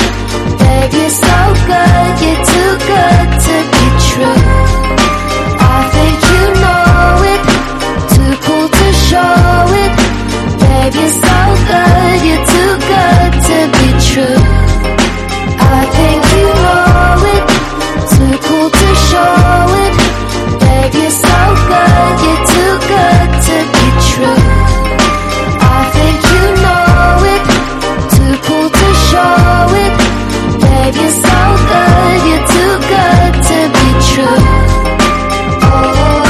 Babe, 0.61 0.93
you're 0.93 1.09
so 1.09 1.37
good. 1.65 2.11
You're 2.21 2.43
too 2.53 2.71
good 2.91 3.29
to 3.47 3.55
be 3.73 3.85
true. 4.09 4.39
I 5.57 5.79
think 5.95 6.17
you 6.31 6.43
know 6.61 7.33
it. 7.33 7.41
Too 8.13 8.33
cool 8.45 8.67
to 8.69 8.87
show 9.09 9.65
it. 9.83 9.93
Babe, 10.61 10.93
you're 11.01 11.17
so 11.25 11.37
good. 11.71 12.17
You're 12.27 12.45
too 12.53 12.73
good 12.93 13.31
to 13.49 13.57
be 13.75 13.87
true. 14.09 14.37
I 15.65 15.81
think 15.97 16.21
you 16.37 16.47
know 16.65 17.25
it. 17.35 17.43
Too 18.13 18.35
cool 18.45 18.69
to 18.69 18.89
show 19.09 19.65
it. 19.85 19.93
Babe, 20.61 20.93
you're 20.93 21.09
so 21.09 21.44
You're 30.85 30.93
so 30.93 31.39
good, 31.71 32.19
you're 32.27 32.47
too 32.47 32.73
good 32.93 33.33
to 33.49 33.57
be 33.73 33.87
true. 34.13 34.37
Oh. 35.63 36.24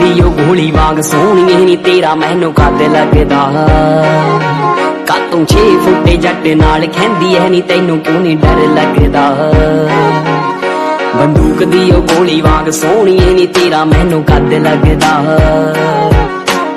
ਗੋਲੀ 0.00 0.70
ਵਾਂਗ 0.70 1.00
ਸੋਹਣੀਏ 1.00 1.56
ਨੀ, 1.56 1.76
ਤੇਰਾ 1.76 2.14
ਮੈਨੂੰ 2.14 2.52
ਕੱਦ 2.52 2.82
ਲੱਗਦਾ। 2.82 3.40
ਕਾਤੋਂ 5.06 5.44
6 5.46 5.64
ਫੁੱਟੇ 5.84 6.16
ਜੱਟ 6.16 6.46
ਨਾਲ 6.46 6.86
ਖੈਂਦੀ 6.86 7.34
ਐ 7.36 7.48
ਨਹੀਂ 7.48 7.62
ਤੈਨੂੰ 7.62 7.98
ਕਿਉਂ 7.98 8.20
ਨਹੀਂ 8.20 8.36
ਡਰ 8.36 8.58
ਲੱਗਦਾ? 8.68 9.52
ਬੰਦੂਕ 11.16 11.62
ਦੀ 11.64 11.90
ਉਹ 11.90 12.02
ਗੋਲੀ 12.02 12.40
ਵਾਂਗ 12.40 12.70
ਸੋਹਣੀਏ 12.70 13.34
ਨਹੀਂ 13.34 13.48
ਤੇਰਾ 13.48 13.84
ਮੈਨੂੰ 13.84 14.24
ਕੱਦ 14.24 14.52
ਲੱਗਦਾ। 14.52 15.12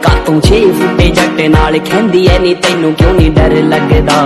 ਕਾਤੋਂ 0.01 0.41
6 0.41 0.61
ਫੁੱਟੇ 0.79 1.09
ਜੱਟ 1.09 1.41
ਨਾਲ 1.41 1.79
ਖੈਂਦੀ 1.79 2.27
ਐ 2.27 2.39
ਨੀ, 2.39 2.53
ਤੈਨੂੰ 2.53 2.93
ਕਿਉਂ 2.93 3.13
ਨੀ 3.13 3.29
ਡਰ 3.29 3.55
ਲੱਗਦਾ? 3.63 4.19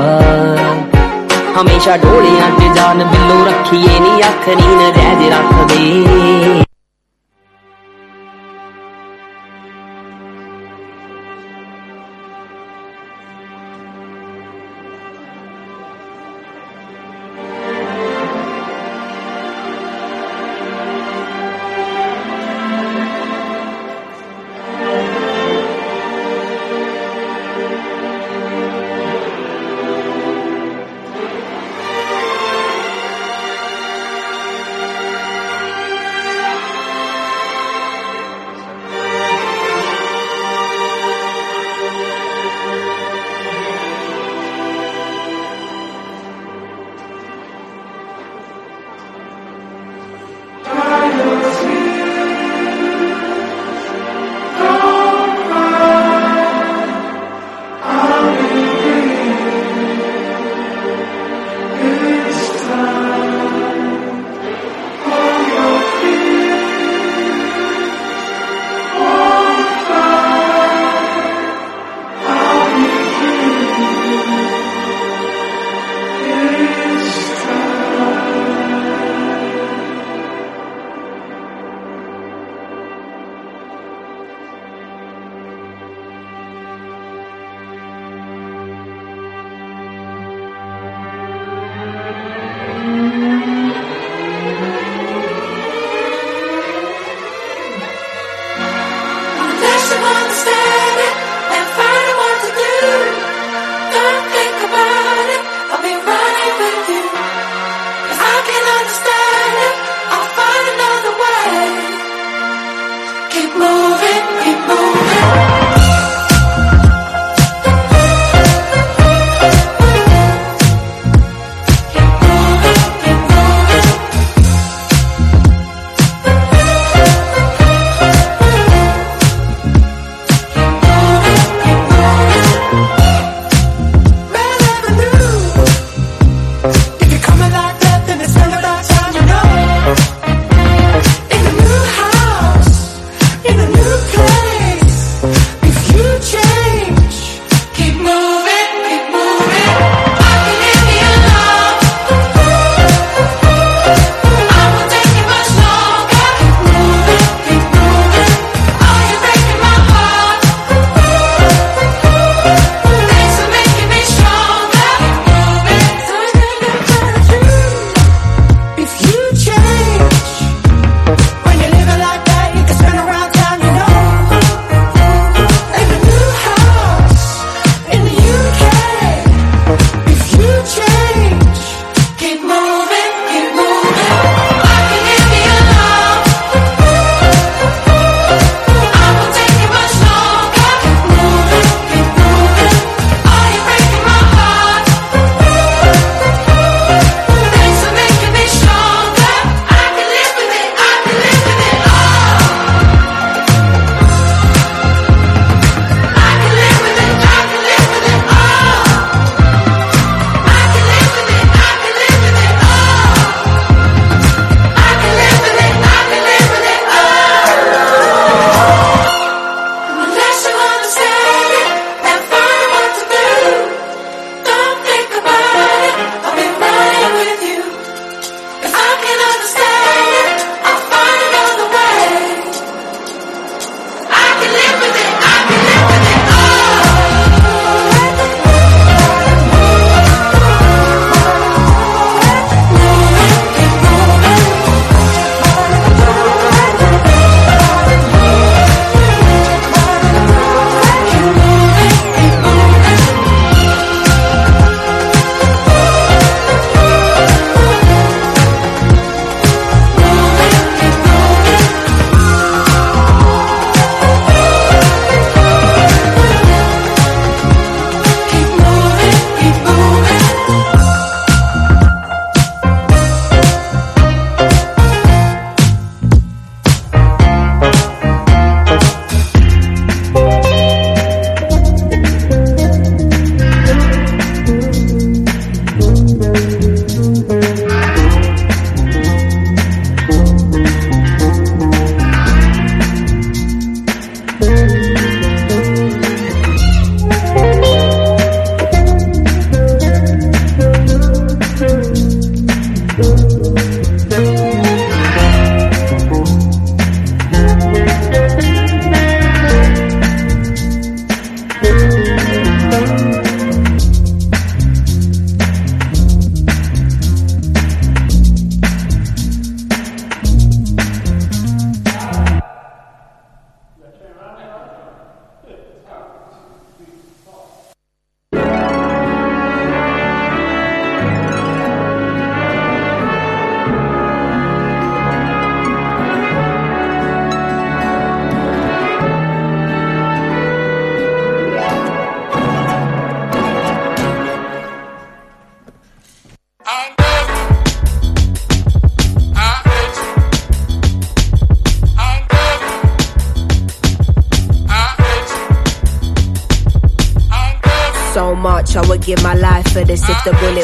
ਹਮੇਸ਼ਾ 1.62 1.98
ਢੋਲਿਆਂ 1.98 2.50
'ਚ 2.60 2.76
ਜਾਨ 2.76 2.98
ਬਿੱਲੋ 2.98 3.46
ਰੱਖੀਏ 3.46 4.00
ਨੀ, 4.00 4.22
ਅੱਖ 4.22 4.50
ਨੀਨ 4.50 4.80
ਰਹਿਜ 4.80 5.34
ਰੱਖਦੇ। 5.34 6.64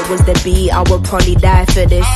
Was 0.09 0.25
the 0.25 0.39
beat, 0.43 0.71
I 0.71 0.81
would 0.89 1.03
probably 1.03 1.35
die 1.35 1.65
for 1.65 1.85
this. 1.85 2.07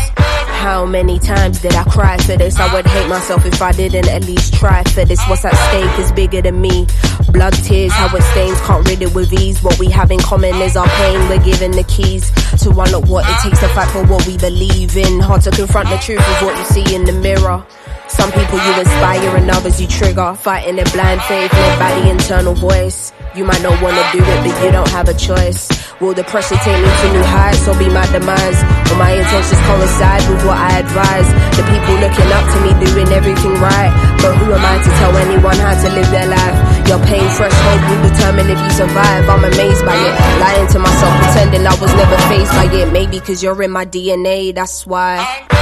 How 0.64 0.86
many 0.86 1.20
times 1.20 1.61
did 1.61 1.76
I 1.76 1.84
cry 1.84 2.18
for 2.18 2.38
this? 2.38 2.57
I 2.57 2.74
would 2.74 2.88
hate 2.88 3.07
myself 3.10 3.45
if 3.45 3.61
I 3.61 3.72
didn't 3.74 4.07
at 4.07 4.26
least 4.26 4.53
try 4.53 4.84
for 4.84 5.03
this. 5.06 5.20
What's 5.28 5.44
at 5.45 5.53
stake 5.68 5.99
is 5.99 6.11
bigger 6.14 6.41
than 6.41 6.61
me. 6.61 6.88
Blood, 7.30 7.53
tears, 7.53 7.91
how 7.91 8.15
it 8.15 8.22
stains, 8.32 8.60
can't 8.61 8.88
rid 8.88 9.02
it 9.02 9.14
with 9.14 9.34
ease. 9.34 9.61
What 9.61 9.78
we 9.78 9.90
have 9.90 10.10
in 10.10 10.20
common 10.20 10.56
is 10.61 10.78
our 10.78 10.88
pain. 10.88 11.20
We're 11.30 11.44
given 11.44 11.72
the 11.72 11.84
keys 11.84 12.32
to 12.64 12.70
unlock 12.70 13.07
what 13.07 13.26
it 13.28 13.38
takes 13.44 13.60
to 13.60 13.68
fight 13.70 13.90
for 13.90 14.06
what 14.07 14.26
we 14.26 14.38
believe 14.38 14.95
in. 14.95 15.20
Hard 15.20 15.41
to 15.41 15.52
confront 15.52 15.90
the 15.90 15.98
truth 15.98 16.20
of 16.20 16.41
what 16.48 16.57
you 16.57 16.64
see 16.64 16.95
in 16.95 17.03
the 17.03 17.14
mirror. 17.14 17.65
Some 18.07 18.32
people 18.32 18.57
you 18.57 18.80
inspire 18.80 19.36
and 19.36 19.49
others 19.49 19.82
you 19.82 19.88
trigger. 19.88 20.34
Fighting 20.36 20.78
in 20.78 20.88
blind 20.91 21.22
faith 21.24 21.52
led 21.52 21.80
by 21.80 21.99
the 21.99 22.10
internal 22.10 22.53
voice. 22.53 23.11
You 23.36 23.44
might 23.44 23.61
not 23.61 23.82
wanna 23.82 24.03
do 24.14 24.20
it, 24.20 24.44
but 24.45 24.64
you 24.64 24.72
don't 24.72 24.90
have 24.90 25.10
a 25.10 25.14
choice. 25.14 25.68
Will 26.02 26.14
the 26.14 26.24
pressure 26.24 26.57
take 26.65 26.80
me 26.82 26.90
to 26.90 27.07
new 27.14 27.24
heights 27.24 27.68
or 27.68 27.78
be 27.78 27.88
my 27.88 28.06
demise? 28.10 28.60
Will 28.90 28.98
my 28.98 29.14
intentions 29.14 29.61
coincide 29.61 30.24
with 30.26 30.41
what 30.44 30.57
I 30.57 30.82
advise? 30.82 31.30
The 31.53 31.64
people 31.70 31.95
looking 32.02 32.30
up 32.34 32.45
to 32.49 32.57
me 32.65 32.72
doing 32.82 33.10
everything 33.14 33.53
right. 33.61 33.94
But 34.18 34.34
who 34.41 34.52
am 34.52 34.64
I 34.64 34.82
to 34.82 34.91
tell 34.98 35.14
anyone 35.15 35.57
how 35.61 35.78
to 35.78 35.90
live 35.94 36.10
their 36.10 36.28
life? 36.28 36.57
Your 36.90 36.99
pain, 37.06 37.24
fresh 37.38 37.53
hope 37.53 37.84
will 37.88 38.03
determine 38.10 38.49
if 38.49 38.60
you 38.60 38.72
survive. 38.74 39.30
I'm 39.30 39.45
amazed 39.45 39.86
by 39.86 39.94
it. 39.94 40.14
Lying 40.41 40.68
to 40.74 40.80
myself, 40.80 41.14
pretending 41.22 41.68
I 41.68 41.76
was 41.78 41.94
never 41.94 42.18
faced 42.28 42.52
by 42.57 42.65
it. 42.74 42.91
Maybe 42.91 43.20
cause 43.20 43.44
you're 43.44 43.61
in 43.61 43.72
my 43.72 43.86
DNA, 43.86 44.53
that's 44.53 44.86
why. 44.86 45.53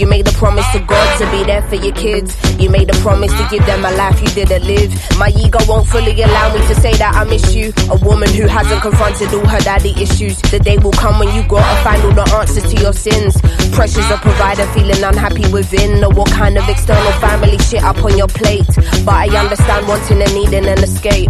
You 0.00 0.06
made 0.06 0.26
a 0.26 0.32
promise 0.32 0.64
to 0.72 0.78
God 0.78 1.18
to 1.18 1.30
be 1.30 1.44
there 1.44 1.60
for 1.68 1.74
your 1.74 1.92
kids. 1.92 2.32
You 2.58 2.70
made 2.70 2.88
a 2.88 2.96
promise 3.04 3.30
to 3.32 3.46
give 3.50 3.66
them 3.66 3.84
a 3.84 3.90
life 4.00 4.18
you 4.22 4.28
didn't 4.28 4.64
live. 4.64 4.96
My 5.18 5.28
ego 5.36 5.58
won't 5.68 5.86
fully 5.86 6.16
allow 6.22 6.54
me 6.54 6.66
to 6.68 6.74
say 6.76 6.94
that 6.96 7.14
I 7.14 7.24
miss 7.24 7.54
you. 7.54 7.70
A 7.90 7.98
woman 8.02 8.32
who 8.32 8.46
hasn't 8.46 8.80
confronted 8.80 9.28
all 9.34 9.44
her 9.44 9.60
daddy 9.60 9.92
issues. 10.00 10.40
The 10.40 10.58
day 10.58 10.78
will 10.78 10.96
come 10.96 11.18
when 11.18 11.28
you 11.34 11.46
gotta 11.46 11.84
find 11.84 12.00
all 12.00 12.14
the 12.14 12.24
answers 12.32 12.64
to 12.72 12.80
your 12.80 12.94
sins. 12.94 13.38
Pressures 13.76 14.10
of 14.10 14.22
provider, 14.22 14.64
feeling 14.72 15.04
unhappy 15.04 15.44
within. 15.52 16.02
Or 16.02 16.08
what 16.14 16.30
kind 16.32 16.56
of 16.56 16.66
external 16.66 17.12
family 17.20 17.58
shit 17.58 17.84
up 17.84 18.02
on 18.02 18.16
your 18.16 18.28
plate. 18.28 18.72
But 19.04 19.28
I 19.28 19.28
understand 19.36 19.86
wanting 19.86 20.22
and 20.22 20.32
needing 20.32 20.64
an 20.64 20.82
escape. 20.82 21.28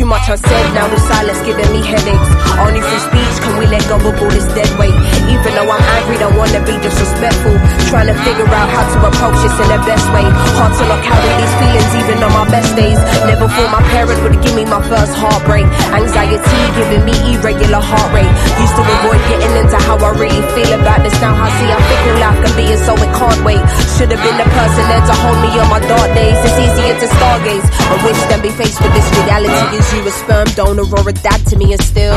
Too 0.00 0.08
much 0.08 0.32
unsaid, 0.32 0.72
now 0.72 0.88
the 0.88 0.96
silence 0.96 1.44
giving 1.44 1.68
me 1.76 1.84
headaches. 1.84 2.30
Only 2.56 2.80
through 2.80 3.04
speech 3.04 3.36
can 3.44 3.60
we 3.60 3.68
let 3.68 3.84
go 3.84 4.00
of 4.00 4.16
all 4.16 4.32
this 4.32 4.48
dead 4.56 4.72
weight. 4.80 4.96
Even 5.28 5.52
though 5.52 5.68
I'm 5.68 5.84
angry, 6.00 6.16
don't 6.16 6.40
wanna 6.40 6.56
be 6.64 6.72
disrespectful. 6.80 7.52
Trying 7.92 8.08
to 8.08 8.16
figure 8.24 8.48
out 8.48 8.68
how 8.72 8.88
to 8.96 8.98
approach 9.12 9.36
this 9.44 9.52
in 9.60 9.68
the 9.68 9.76
best 9.84 10.08
way. 10.16 10.24
Hard 10.56 10.72
to 10.72 10.84
not 10.88 11.04
carry 11.04 11.32
these 11.36 11.54
feelings 11.60 11.92
even 12.00 12.16
on 12.24 12.32
my 12.32 12.48
best 12.48 12.72
days. 12.80 12.96
Never 13.28 13.44
thought 13.44 13.76
my 13.76 13.84
parents 13.92 14.24
would 14.24 14.40
give 14.40 14.56
me 14.56 14.64
my 14.64 14.80
first 14.88 15.12
heartbreak. 15.20 15.68
Anxiety 15.92 16.60
giving 16.80 17.04
me 17.04 17.12
irregular 17.36 17.84
heart 17.84 18.08
rate. 18.16 18.32
Used 18.56 18.80
to 18.80 18.84
avoid 18.88 19.20
getting 19.28 19.52
into 19.52 19.76
how 19.84 20.00
I 20.00 20.16
really 20.16 20.40
feel 20.56 20.80
about 20.80 21.04
this. 21.04 21.12
Now 21.20 21.36
I 21.36 21.52
see 21.60 21.68
how 21.68 21.76
fickle 21.76 22.16
life 22.24 22.40
can 22.40 22.52
be 22.56 22.64
and 22.72 22.80
so 22.88 22.96
it 22.96 23.12
can't 23.20 23.40
wait. 23.44 23.60
Should 24.00 24.16
have 24.16 24.22
been 24.24 24.38
the 24.40 24.48
person 24.48 24.80
there 24.88 25.04
to 25.04 25.14
hold 25.28 25.44
me 25.44 25.52
on 25.60 25.68
my 25.68 25.84
dark 25.84 26.08
days. 26.16 26.40
It's 26.40 26.56
easier 26.56 26.96
to 26.96 27.06
stargaze. 27.20 27.68
I 27.68 27.94
wish 28.00 28.20
than 28.32 28.40
be 28.40 28.48
faced 28.48 28.80
with 28.80 28.96
this 28.96 29.04
reality. 29.20 29.89
You 29.92 30.06
a 30.06 30.10
sperm 30.12 30.46
donor 30.54 30.84
or 30.96 31.08
a 31.08 31.12
dad 31.12 31.44
to 31.48 31.56
me 31.56 31.72
and 31.72 31.82
still. 31.82 32.14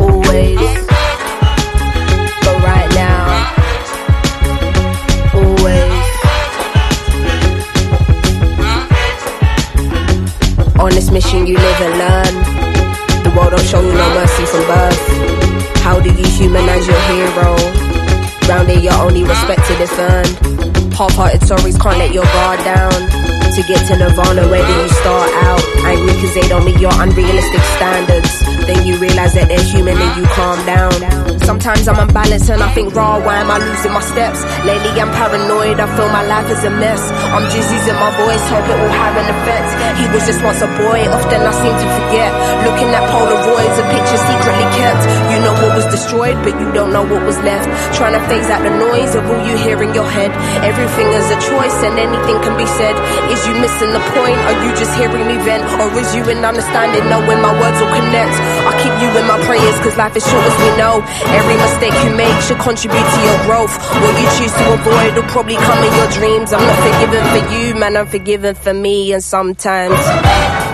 Always, 0.00 0.58
but 2.40 2.56
right 2.64 2.90
now, 2.94 3.24
always. 5.34 6.06
On 10.80 10.90
this 10.90 11.10
mission, 11.10 11.46
you 11.46 11.56
live 11.56 11.80
and 11.82 11.98
learn. 11.98 12.34
The 13.24 13.30
world 13.36 13.50
don't 13.50 13.66
show 13.66 13.80
you 13.82 13.92
no 13.92 14.08
mercy 14.14 14.46
from 14.46 14.62
birth. 14.66 15.04
How 15.88 15.98
do 16.00 16.10
you 16.10 16.26
humanize 16.28 16.86
your 16.86 17.00
hero? 17.00 17.47
Round 18.58 18.70
here, 18.70 18.80
you're 18.80 19.02
only 19.06 19.22
respected 19.22 19.80
if 19.80 19.98
earned. 20.00 20.92
Half-hearted 20.92 21.44
stories 21.44 21.78
can't 21.78 21.96
let 21.96 22.12
your 22.12 22.24
guard 22.24 22.58
down. 22.64 22.90
To 22.90 23.62
get 23.68 23.86
to 23.86 23.96
Nirvana, 23.96 24.48
where 24.48 24.66
do 24.66 24.82
you 24.82 24.88
start 24.88 25.30
out? 25.44 25.62
Angry 25.86 26.12
cause 26.14 26.34
they 26.34 26.48
don't 26.48 26.64
meet 26.64 26.80
your 26.80 26.90
unrealistic 27.00 27.60
standards. 27.78 28.47
Then 28.68 28.84
you 28.84 29.00
realize 29.00 29.32
that 29.32 29.48
they're 29.48 29.64
human 29.64 29.96
and 29.96 30.12
you 30.20 30.28
calm 30.36 30.60
down. 30.68 30.92
Sometimes 31.48 31.88
I'm 31.88 31.96
unbalanced 31.96 32.52
and 32.52 32.60
I 32.60 32.68
think, 32.76 32.92
raw, 32.92 33.16
why 33.16 33.40
am 33.40 33.48
I 33.48 33.56
losing 33.56 33.96
my 33.96 34.04
steps? 34.04 34.44
Lately 34.68 34.92
I'm 35.00 35.08
paranoid, 35.16 35.80
I 35.80 35.88
feel 35.96 36.12
my 36.12 36.20
life 36.28 36.52
is 36.52 36.60
a 36.60 36.68
mess. 36.68 37.00
I'm 37.32 37.48
just 37.48 37.72
using 37.72 37.96
my 37.96 38.12
voice, 38.20 38.44
hope 38.52 38.68
it 38.68 38.76
will 38.76 38.92
have 38.92 39.16
an 39.16 39.28
effect. 39.32 39.68
He 39.96 40.04
was 40.12 40.28
just 40.28 40.44
once 40.44 40.60
a 40.60 40.68
boy, 40.76 41.08
often 41.08 41.40
I 41.40 41.52
seem 41.56 41.72
to 41.72 41.88
forget. 41.88 42.30
Looking 42.68 42.92
at 42.92 43.00
Polaroids, 43.08 43.76
a 43.80 43.84
picture 43.88 44.20
secretly 44.20 44.68
kept. 44.76 45.02
You 45.32 45.38
know 45.40 45.56
what 45.56 45.72
was 45.72 45.88
destroyed, 45.88 46.36
but 46.44 46.52
you 46.60 46.68
don't 46.76 46.92
know 46.92 47.08
what 47.08 47.24
was 47.24 47.40
left. 47.40 47.64
Trying 47.96 48.12
to 48.12 48.20
phase 48.28 48.52
out 48.52 48.60
the 48.60 48.74
noise 48.76 49.16
of 49.16 49.24
all 49.24 49.40
you 49.48 49.56
hear 49.56 49.80
in 49.80 49.96
your 49.96 50.04
head. 50.04 50.28
Everything 50.60 51.08
is 51.16 51.24
a 51.32 51.40
choice 51.40 51.78
and 51.80 51.96
anything 51.96 52.36
can 52.44 52.60
be 52.60 52.68
said. 52.76 52.92
Is 53.32 53.40
you 53.48 53.56
missing 53.56 53.96
the 53.96 54.04
point? 54.12 54.36
Are 54.52 54.58
you 54.68 54.76
just 54.76 54.92
hearing 55.00 55.24
me 55.24 55.40
vent? 55.48 55.64
Or 55.80 55.88
is 55.96 56.12
you 56.12 56.28
in 56.28 56.44
understanding, 56.44 57.08
knowing 57.08 57.40
my 57.40 57.56
words 57.56 57.80
will 57.80 57.88
connect? 57.96 58.36
I 58.66 58.72
keep 58.82 58.94
you 59.02 59.08
in 59.14 59.26
my 59.26 59.38
prayers, 59.46 59.76
cause 59.80 59.96
life 59.96 60.16
is 60.16 60.24
short 60.26 60.44
as 60.44 60.56
we 60.58 60.70
know. 60.80 61.02
Every 61.34 61.56
mistake 61.56 61.94
you 62.04 62.12
make 62.16 62.34
should 62.42 62.58
contribute 62.58 63.04
to 63.04 63.20
your 63.22 63.38
growth. 63.46 63.74
What 64.00 64.14
you 64.18 64.28
choose 64.38 64.54
to 64.54 64.64
avoid 64.74 65.14
will 65.14 65.28
probably 65.30 65.56
come 65.56 65.80
in 65.84 65.92
your 65.94 66.10
dreams. 66.10 66.52
I'm 66.52 66.62
not 66.62 66.78
forgiven 66.82 67.22
for 67.34 67.42
you, 67.52 67.74
man, 67.74 67.96
I'm 67.96 68.06
forgiven 68.06 68.54
for 68.54 68.74
me, 68.74 69.12
and 69.12 69.22
sometimes. 69.22 69.96
Sometimes. 69.98 70.67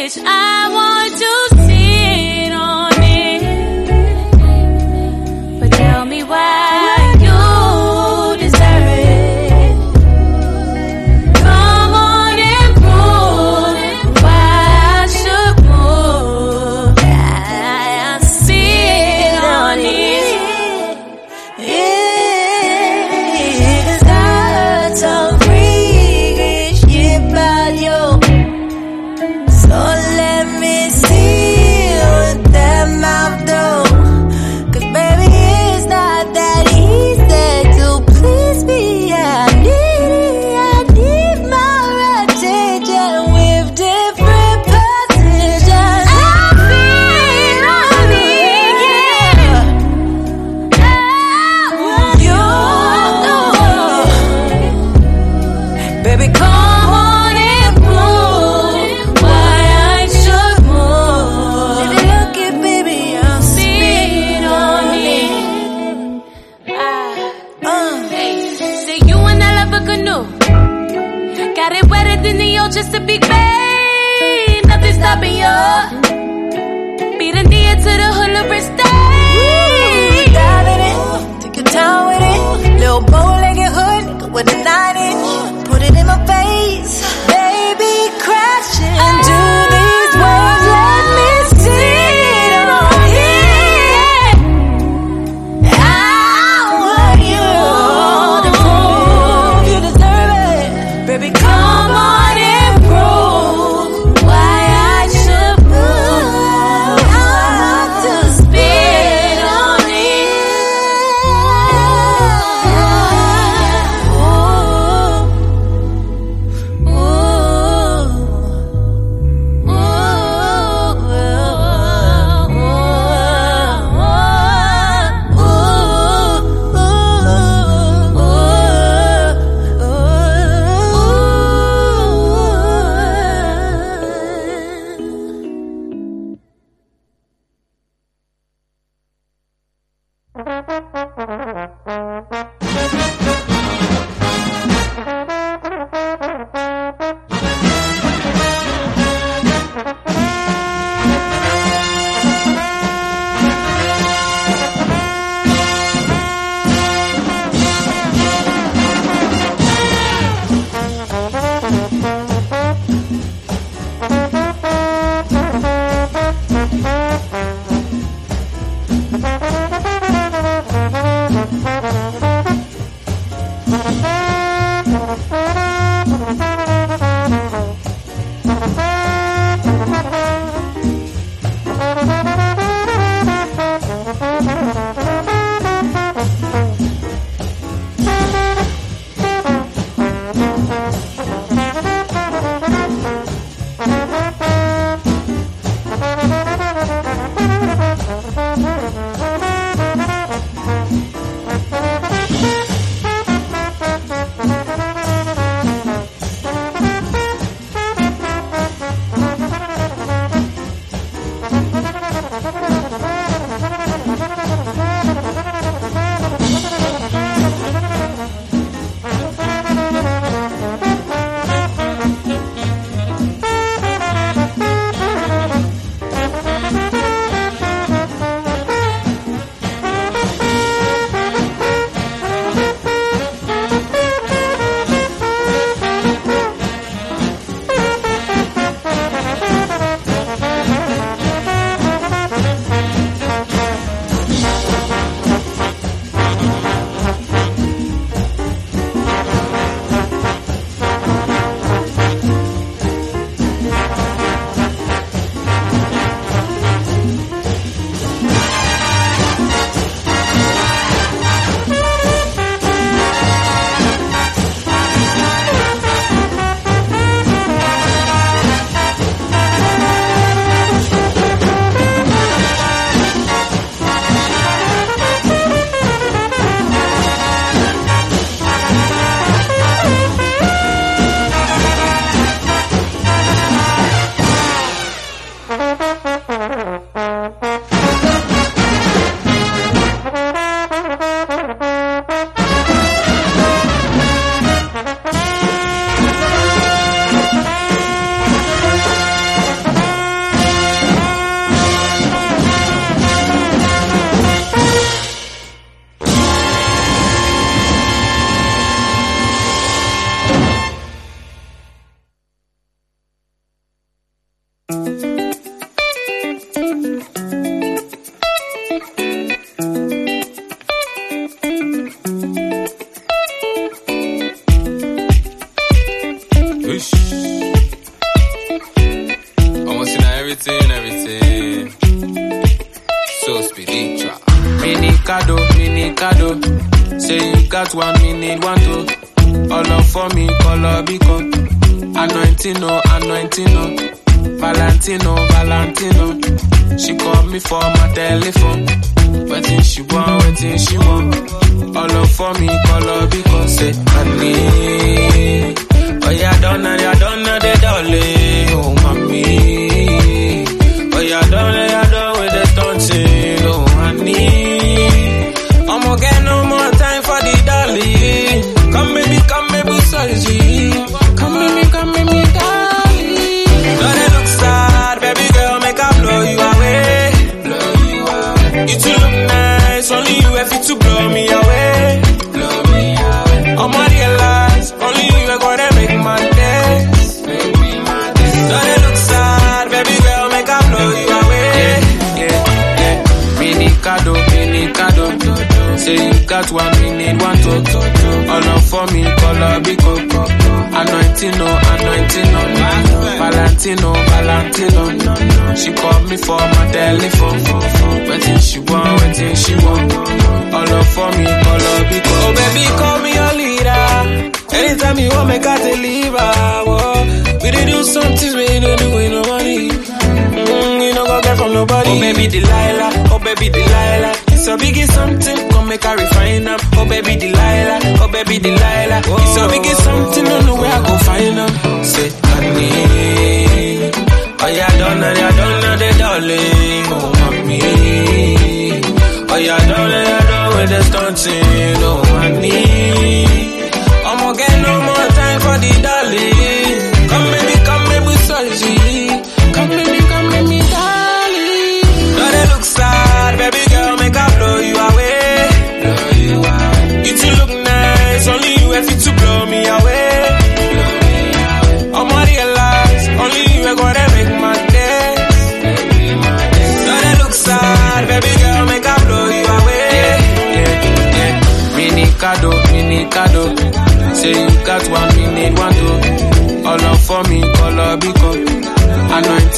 Bitch. 0.00 0.18
I 0.24 0.59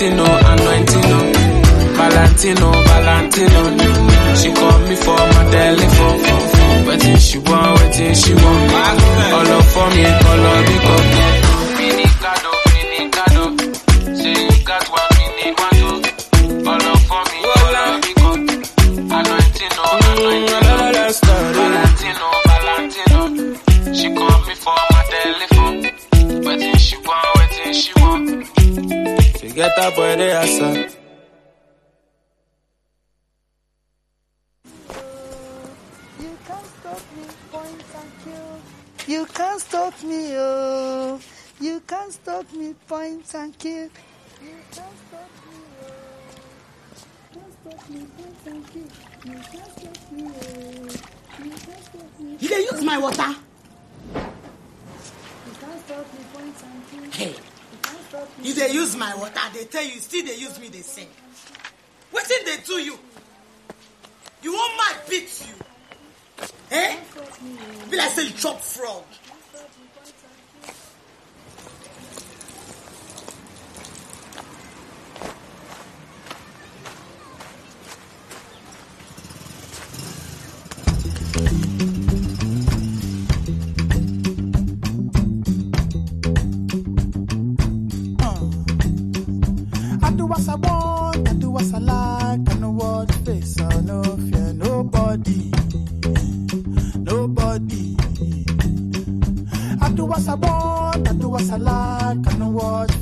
Valentino, 0.02 0.24
Anointino, 0.24 1.32
Valentino, 1.94 2.72
Valentino. 2.72 4.34
She 4.34 4.52
called 4.52 4.88
me 4.88 4.96
for 4.96 5.14
my 5.14 5.50
telephone. 5.52 6.86
Waiting 6.88 7.16
she 7.18 7.38
want, 7.38 7.80
waiting 7.80 8.14
she 8.14 8.34
want. 8.34 8.72
All 9.32 9.46
up 9.46 9.64
for 9.64 9.90
me, 9.94 10.04
all 10.04 10.46
up 10.46 10.66
because. 10.66 11.41
bicicleta 29.62 29.94
puede 29.94 30.32
hacer. 30.32 30.90
You 36.18 36.36
can't 36.46 36.66
stop 36.80 37.02
me, 37.16 37.24
point 37.50 37.84
and 37.94 38.12
kill. 38.24 38.58
You 39.06 39.26
can't 39.26 39.60
stop 39.60 40.02
me, 40.02 40.36
oh. 40.36 41.20
You 41.60 41.80
can't 41.86 42.12
stop 42.12 42.52
me, 42.52 42.74
point 42.88 43.34
and 43.34 43.58
kill. 43.58 43.88
You 44.42 44.56
can't 44.72 44.96
stop 45.06 45.30
me, 45.46 45.58
oh. 45.82 45.90
Can't 47.32 47.52
stop 47.60 47.90
me, 47.90 48.06
point 48.16 48.46
and 48.46 48.66
kill. 48.72 48.88
You 49.24 49.38
can't 49.38 49.70
stop 49.78 50.12
me, 50.12 50.22
oh. 50.26 50.34
You 51.44 51.50
can't 51.50 51.84
stop 51.84 52.20
me. 52.20 52.36
Did 52.36 52.50
they 52.50 52.66
oh. 52.68 52.72
use 52.72 52.82
my 52.82 52.98
water? 52.98 53.34
You 54.14 55.52
can't 55.60 55.80
stop 55.86 56.06
me, 56.14 56.20
point 56.32 56.62
and 56.64 57.12
kill. 57.12 57.26
Hey. 57.26 57.51
you 58.42 58.54
they 58.54 58.70
use 58.72 58.96
my 58.96 59.14
water 59.16 59.40
they 59.54 59.64
tell 59.64 59.82
you 59.84 60.00
still 60.00 60.24
they 60.24 60.36
use 60.36 60.58
me 60.60 60.68
dey 60.68 60.82
What 62.10 62.26
did 62.28 62.46
they 62.46 62.62
do 62.64 62.74
you? 62.74 62.98
You 64.42 64.52
wan 64.52 64.70
mad 64.76 64.96
beat 65.08 65.46
you? 65.48 66.46
Eh? 66.70 66.96
Be 67.90 67.96
like 67.96 68.10
say 68.10 68.24
you 68.24 68.30
chop 68.30 68.60
frog. 68.60 69.04
inward 92.82 93.14
face, 93.24 93.60
I 93.60 93.80
no 93.80 94.02
fear 94.02 94.52
nobody, 94.54 95.50
nobody. 96.98 97.96
I 99.80 99.90
do 99.94 100.04
what 100.06 100.28
I 100.28 100.34
want, 100.34 101.08
I 101.08 101.12
do 101.12 101.28
what 101.28 101.50
I 101.50 101.56
like, 101.56 102.32
I 102.32 102.36
know 102.38 102.50
what. 102.50 103.01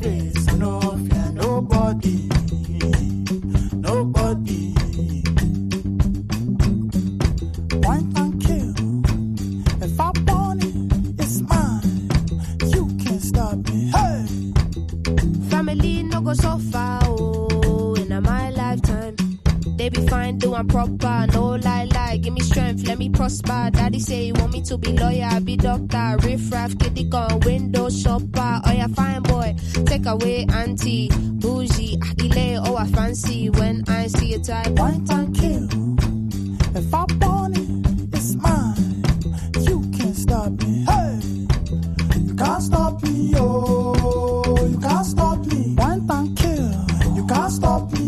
proper, 20.71 21.27
no 21.33 21.57
lie 21.57 21.85
lie. 21.93 22.17
Give 22.19 22.33
me 22.33 22.41
strength, 22.41 22.87
let 22.87 22.99
me 22.99 23.11
prosper. 23.11 23.71
Daddy 23.73 23.99
say 23.99 24.27
he 24.27 24.33
want 24.33 24.53
me 24.53 24.63
to 24.63 24.79
be 24.79 24.93
lawyer, 24.93 25.29
I 25.31 25.41
be 25.41 25.57
doctor. 25.57 26.17
Riff 26.23 26.53
raff, 26.53 26.79
kitty 26.79 27.05
gun, 27.05 27.41
window 27.41 27.91
shopper. 27.91 28.61
Oh 28.65 28.73
yeah, 28.73 28.87
fine 28.89 29.23
boy, 29.23 29.55
take 29.87 30.07
away 30.07 30.47
auntie, 30.53 31.09
bougie, 31.41 31.99
akile. 31.99 32.63
Oh 32.67 32.77
I 32.77 32.87
fancy 32.89 33.51
when 33.51 33.85
I 33.89 34.07
see 34.07 34.35
a 34.35 34.39
type. 34.39 34.71
One 34.79 35.05
time 35.05 35.35
kill, 35.35 35.65
if 36.77 36.95
I 36.95 37.05
want 37.21 37.59
it, 37.59 38.15
it's 38.15 38.35
mine. 38.37 39.03
You 39.67 39.83
can't 39.97 40.17
stop 40.17 40.51
me. 40.63 40.85
Hey, 40.85 41.21
you 42.27 42.35
can't 42.37 42.63
stop 42.63 43.03
me, 43.03 43.33
oh, 43.37 44.69
you 44.71 44.79
can't 44.79 45.07
stop 45.07 45.39
me. 45.47 45.75
One 45.75 46.07
time 46.07 46.35
kill, 46.37 46.71
you 47.17 47.27
can't 47.27 47.53
stop 47.53 47.93
me 47.93 48.00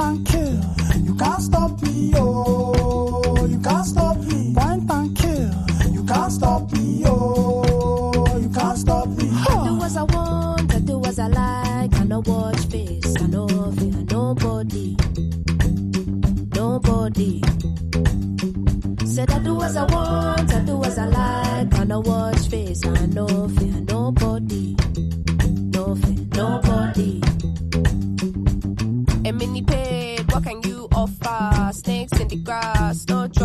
kill, 0.00 0.60
you 1.02 1.14
can't 1.14 1.42
stop 1.42 1.82
me, 1.82 2.12
oh, 2.16 3.46
you 3.46 3.60
can't 3.60 3.86
stop 3.86 4.16
me. 4.16 4.54
Point 4.54 4.90
and 4.90 5.16
kill, 5.16 5.50
you 5.92 6.04
can't 6.04 6.32
stop 6.32 6.72
me, 6.72 7.02
oh, 7.06 8.38
you 8.38 8.48
can't 8.48 8.78
stop 8.78 9.08
me. 9.08 9.30
I 9.30 9.64
do 9.66 9.82
as 9.82 9.96
I 9.96 10.02
want, 10.04 10.74
I 10.74 10.78
do 10.80 11.04
as 11.04 11.18
I 11.18 11.26
like. 11.28 11.94
I 11.94 12.04
no 12.04 12.22
watch 12.24 12.64
face, 12.66 13.14
I 13.20 13.26
no 13.26 13.46
fear 13.46 14.02
nobody, 14.10 14.96
nobody. 16.54 17.42
Said 19.04 19.30
I 19.30 19.38
do 19.40 19.60
as 19.62 19.76
I 19.76 19.84
want, 19.84 20.54
I 20.54 20.60
do 20.64 20.82
as 20.82 20.98
I 20.98 21.06
like. 21.06 21.74
I 21.78 21.84
no 21.84 22.00
watch 22.00 22.48
face, 22.48 22.86
I 22.86 23.06
no 23.06 23.26
fear 23.26 23.69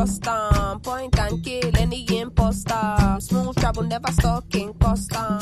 no 0.05 0.19
trust 0.19 0.83
Point 0.83 1.19
and 1.19 1.43
kill 1.43 1.71
any 1.77 2.05
imposter. 2.09 3.17
Smooth 3.19 3.55
travel, 3.57 3.83
never 3.83 4.11
stalking 4.11 4.73
Costa. 4.75 5.39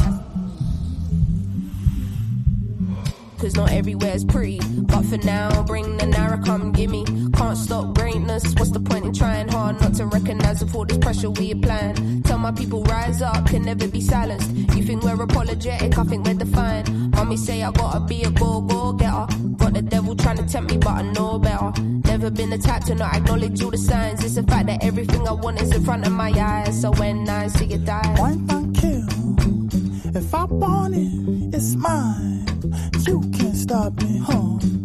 Cause 3.40 3.56
not 3.56 3.72
everywhere's 3.72 4.23
pretty. 4.23 4.60
But 4.84 5.03
for 5.03 5.18
now, 5.18 5.64
bring 5.64 5.98
the 5.98 6.06
narrow, 6.06 6.41
come 6.44 6.72
gimme. 6.72 7.03
Can't 7.34 7.57
stop 7.57 7.95
greatness. 7.95 8.53
What's 8.55 8.72
the 8.72 8.80
point 8.80 9.05
in 9.05 9.14
trying 9.14 9.47
hard 9.47 9.81
not 9.81 9.93
to 9.95 10.05
recognize 10.05 10.61
of 10.61 10.76
all 10.76 10.85
this 10.85 10.97
pressure 10.97 11.30
we 11.30 11.51
applying? 11.51 12.23
Tell 12.23 12.38
my 12.38 12.51
people, 12.51 12.84
rise 12.84 13.22
up, 13.22 13.47
can 13.47 13.64
never 13.64 13.88
be 13.88 14.01
silenced. 14.01 14.49
You 14.76 14.84
think 14.84 15.03
we're 15.03 15.22
apologetic, 15.22 15.97
I 15.97 16.03
think 16.03 16.26
we're 16.26 16.35
defiant. 16.35 16.89
Mommy 17.15 17.38
say 17.38 17.64
I 17.64 17.72
gotta 17.72 17.99
be 18.01 18.23
a 18.23 18.31
go 18.31 18.61
go 18.61 18.93
getter. 18.93 19.27
Got 19.57 19.73
the 19.73 19.81
devil 19.81 20.15
trying 20.15 20.38
to 20.38 20.45
tempt 20.45 20.72
me, 20.72 20.77
but 20.77 20.89
I 20.89 21.01
know 21.01 21.39
better. 21.39 21.72
Never 21.81 22.30
been 22.30 22.49
the 22.49 22.57
type 22.57 22.84
to 22.85 22.95
not 22.95 23.15
acknowledge 23.15 23.61
all 23.64 23.72
the 23.72 23.77
signs. 23.77 24.23
It's 24.23 24.35
the 24.35 24.43
fact 24.43 24.68
that 24.68 24.84
everything 24.84 25.27
I 25.27 25.34
want 25.34 25.61
is 25.61 25.76
in 25.76 25.84
front 25.84 26.05
of 26.05 26.11
my 26.14 26.31
eyes. 26.31 26.81
So 26.81 26.91
when 26.91 27.27
I 27.30 27.47
see 27.47 27.65
it 27.65 27.85
die, 27.85 28.15
Point 28.18 28.51
and 28.51 28.76
kill. 28.76 29.05
If 30.15 30.35
I 30.35 30.43
want 30.45 30.95
it, 30.95 31.55
it's 31.55 31.76
mine. 31.76 32.45
You 33.07 33.19
can't 33.35 33.55
stop 33.55 33.93
me, 34.01 34.19
huh? 34.19 34.82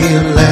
Feel 0.00 0.38
at 0.38 0.51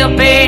feel 0.00 0.16
big. 0.16 0.39